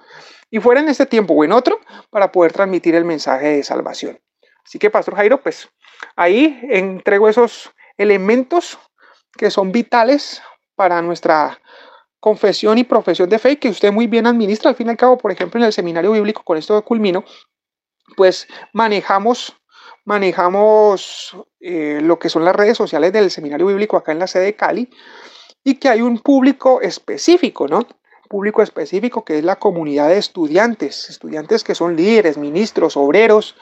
y 0.51 0.61
fuera 0.61 0.81
en 0.81 0.89
este 0.89 1.07
tiempo 1.07 1.35
o 1.35 1.45
en 1.45 1.53
otro, 1.53 1.79
para 2.11 2.33
poder 2.33 2.53
transmitir 2.53 2.95
el 2.95 3.05
mensaje 3.05 3.49
de 3.49 3.63
salvación. 3.63 4.19
Así 4.65 4.79
que, 4.79 4.91
Pastor 4.91 5.15
Jairo, 5.17 5.41
pues 5.41 5.69
ahí 6.17 6.61
entrego 6.69 7.29
esos 7.29 7.71
elementos 7.97 8.79
que 9.37 9.51
son 9.51 9.73
vitales 9.73 10.43
para 10.75 11.01
nuestra 11.03 11.59
confesión 12.23 12.79
y 12.79 12.85
profesión 12.85 13.29
de 13.29 13.41
fe 13.41 13.59
que 13.59 13.69
usted 13.69 13.93
muy 13.93 14.07
bien 14.07 14.29
administra. 14.29 14.71
Al 14.71 14.77
fin 14.77 14.87
y 14.87 14.91
al 14.91 14.97
cabo, 14.97 15.19
por 15.19 15.33
ejemplo, 15.33 15.59
en 15.59 15.67
el 15.67 15.73
seminario 15.73 16.13
bíblico, 16.13 16.45
con 16.45 16.57
esto 16.57 16.81
culmino, 16.85 17.25
pues 18.17 18.47
manejamos, 18.73 19.57
manejamos 20.05 21.37
eh, 21.59 21.99
lo 22.01 22.21
que 22.21 22.29
son 22.29 22.45
las 22.45 22.55
redes 22.55 22.77
sociales 22.77 23.13
del 23.13 23.29
seminario 23.33 23.67
bíblico 23.67 23.97
acá 23.97 24.13
en 24.13 24.21
la 24.21 24.29
sede 24.29 24.45
de 24.45 24.55
Cali 24.55 24.89
y 25.65 25.75
que 25.75 25.89
hay 25.89 26.01
un 26.01 26.21
público 26.21 26.81
específico, 26.81 27.67
¿no? 27.67 27.89
Público 28.29 28.63
específico 28.63 29.25
que 29.25 29.39
es 29.39 29.45
la 29.45 29.57
comunidad 29.57 30.07
de 30.07 30.19
estudiantes, 30.19 31.11
estudiantes 31.11 31.65
que 31.65 31.75
son 31.75 31.97
líderes, 31.97 32.39
ministros, 32.39 32.97
obreros, 32.97 33.57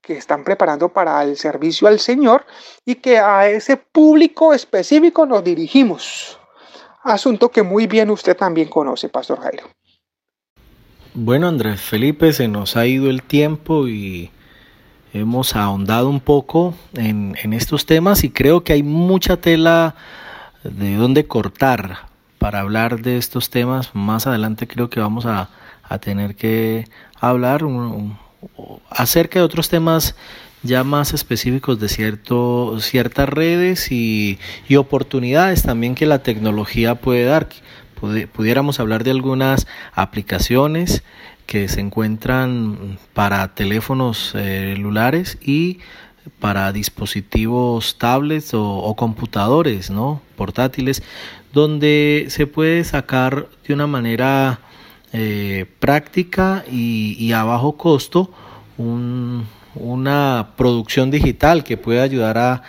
que 0.00 0.14
están 0.14 0.42
preparando 0.42 0.88
para 0.88 1.22
el 1.22 1.36
servicio 1.36 1.86
al 1.86 2.00
Señor 2.00 2.46
y 2.86 2.94
que 2.94 3.18
a 3.18 3.50
ese 3.50 3.76
público 3.76 4.54
específico 4.54 5.26
nos 5.26 5.44
dirigimos 5.44 6.39
asunto 7.02 7.50
que 7.50 7.62
muy 7.62 7.86
bien 7.86 8.10
usted 8.10 8.36
también 8.36 8.68
conoce, 8.68 9.08
Pastor 9.08 9.40
Jairo. 9.40 9.64
Bueno, 11.14 11.48
Andrés 11.48 11.80
Felipe, 11.80 12.32
se 12.32 12.46
nos 12.46 12.76
ha 12.76 12.86
ido 12.86 13.10
el 13.10 13.22
tiempo 13.22 13.88
y 13.88 14.30
hemos 15.12 15.56
ahondado 15.56 16.08
un 16.08 16.20
poco 16.20 16.74
en, 16.94 17.34
estos 17.52 17.84
temas 17.84 18.22
y 18.22 18.30
creo 18.30 18.62
que 18.62 18.74
hay 18.74 18.82
mucha 18.82 19.36
tela 19.38 19.96
de 20.62 20.94
dónde 20.94 21.26
cortar 21.26 22.06
para 22.38 22.60
hablar 22.60 23.02
de 23.02 23.16
estos 23.16 23.50
temas. 23.50 23.94
Más 23.94 24.26
adelante 24.26 24.68
creo 24.68 24.88
que 24.88 25.00
vamos 25.00 25.26
a, 25.26 25.50
tener 26.00 26.36
que 26.36 26.84
hablar 27.20 27.62
acerca 28.90 29.40
de 29.40 29.44
otros 29.44 29.68
temas 29.68 30.14
ya 30.62 30.84
más 30.84 31.14
específicos 31.14 31.80
de 31.80 31.88
cierto, 31.88 32.78
ciertas 32.80 33.28
redes 33.28 33.90
y, 33.90 34.38
oportunidades 34.76 35.62
también 35.62 35.94
que 35.94 36.06
la 36.06 36.22
tecnología 36.22 36.96
puede 36.96 37.24
dar. 37.24 37.48
Pudiéramos 38.32 38.80
hablar 38.80 39.04
de 39.04 39.10
algunas 39.10 39.66
aplicaciones 39.92 41.02
que 41.46 41.68
se 41.68 41.80
encuentran 41.80 42.98
para 43.12 43.54
teléfonos 43.54 44.32
eh, 44.34 44.74
celulares 44.74 45.38
y 45.42 45.80
para 46.38 46.72
dispositivos 46.72 47.98
tablets 47.98 48.52
o, 48.54 48.94
computadores 48.96 49.90
¿no? 49.90 50.22
portátiles 50.36 51.02
donde 51.52 52.26
se 52.28 52.46
puede 52.46 52.84
sacar 52.84 53.48
de 53.66 53.74
una 53.74 53.86
manera 53.86 54.60
eh, 55.12 55.66
práctica 55.80 56.64
y 56.70 57.32
a 57.32 57.42
bajo 57.42 57.76
costo 57.76 58.30
un, 58.78 59.46
una 59.74 60.48
producción 60.56 61.10
digital 61.10 61.64
que 61.64 61.76
puede 61.76 62.00
ayudar 62.00 62.38
a, 62.38 62.62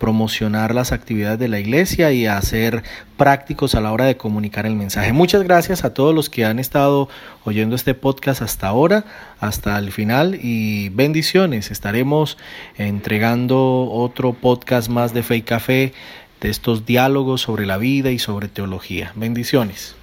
promocionar 0.00 0.74
las 0.74 0.90
actividades 0.90 1.38
de 1.38 1.46
la 1.46 1.60
iglesia 1.60 2.10
y 2.10 2.26
a 2.26 2.42
ser 2.42 2.82
prácticos 3.16 3.76
a 3.76 3.80
la 3.80 3.92
hora 3.92 4.04
de 4.04 4.16
comunicar 4.16 4.66
el 4.66 4.74
mensaje. 4.74 5.12
Muchas 5.12 5.44
gracias 5.44 5.84
a 5.84 5.94
todos 5.94 6.12
los 6.12 6.28
que 6.28 6.44
han 6.44 6.58
estado 6.58 7.08
oyendo 7.44 7.76
este 7.76 7.94
podcast 7.94 8.42
hasta 8.42 8.66
ahora, 8.66 9.04
hasta 9.38 9.78
el 9.78 9.92
final 9.92 10.40
y 10.42 10.88
bendiciones. 10.88 11.70
Estaremos 11.70 12.36
entregando 12.76 13.88
otro 13.92 14.32
podcast 14.32 14.88
más 14.88 15.14
de 15.14 15.22
Fe 15.22 15.36
y 15.36 15.42
Café 15.42 15.92
de 16.40 16.50
estos 16.50 16.84
diálogos 16.84 17.42
sobre 17.42 17.64
la 17.64 17.78
vida 17.78 18.10
y 18.10 18.18
sobre 18.18 18.48
teología. 18.48 19.12
Bendiciones. 19.14 19.94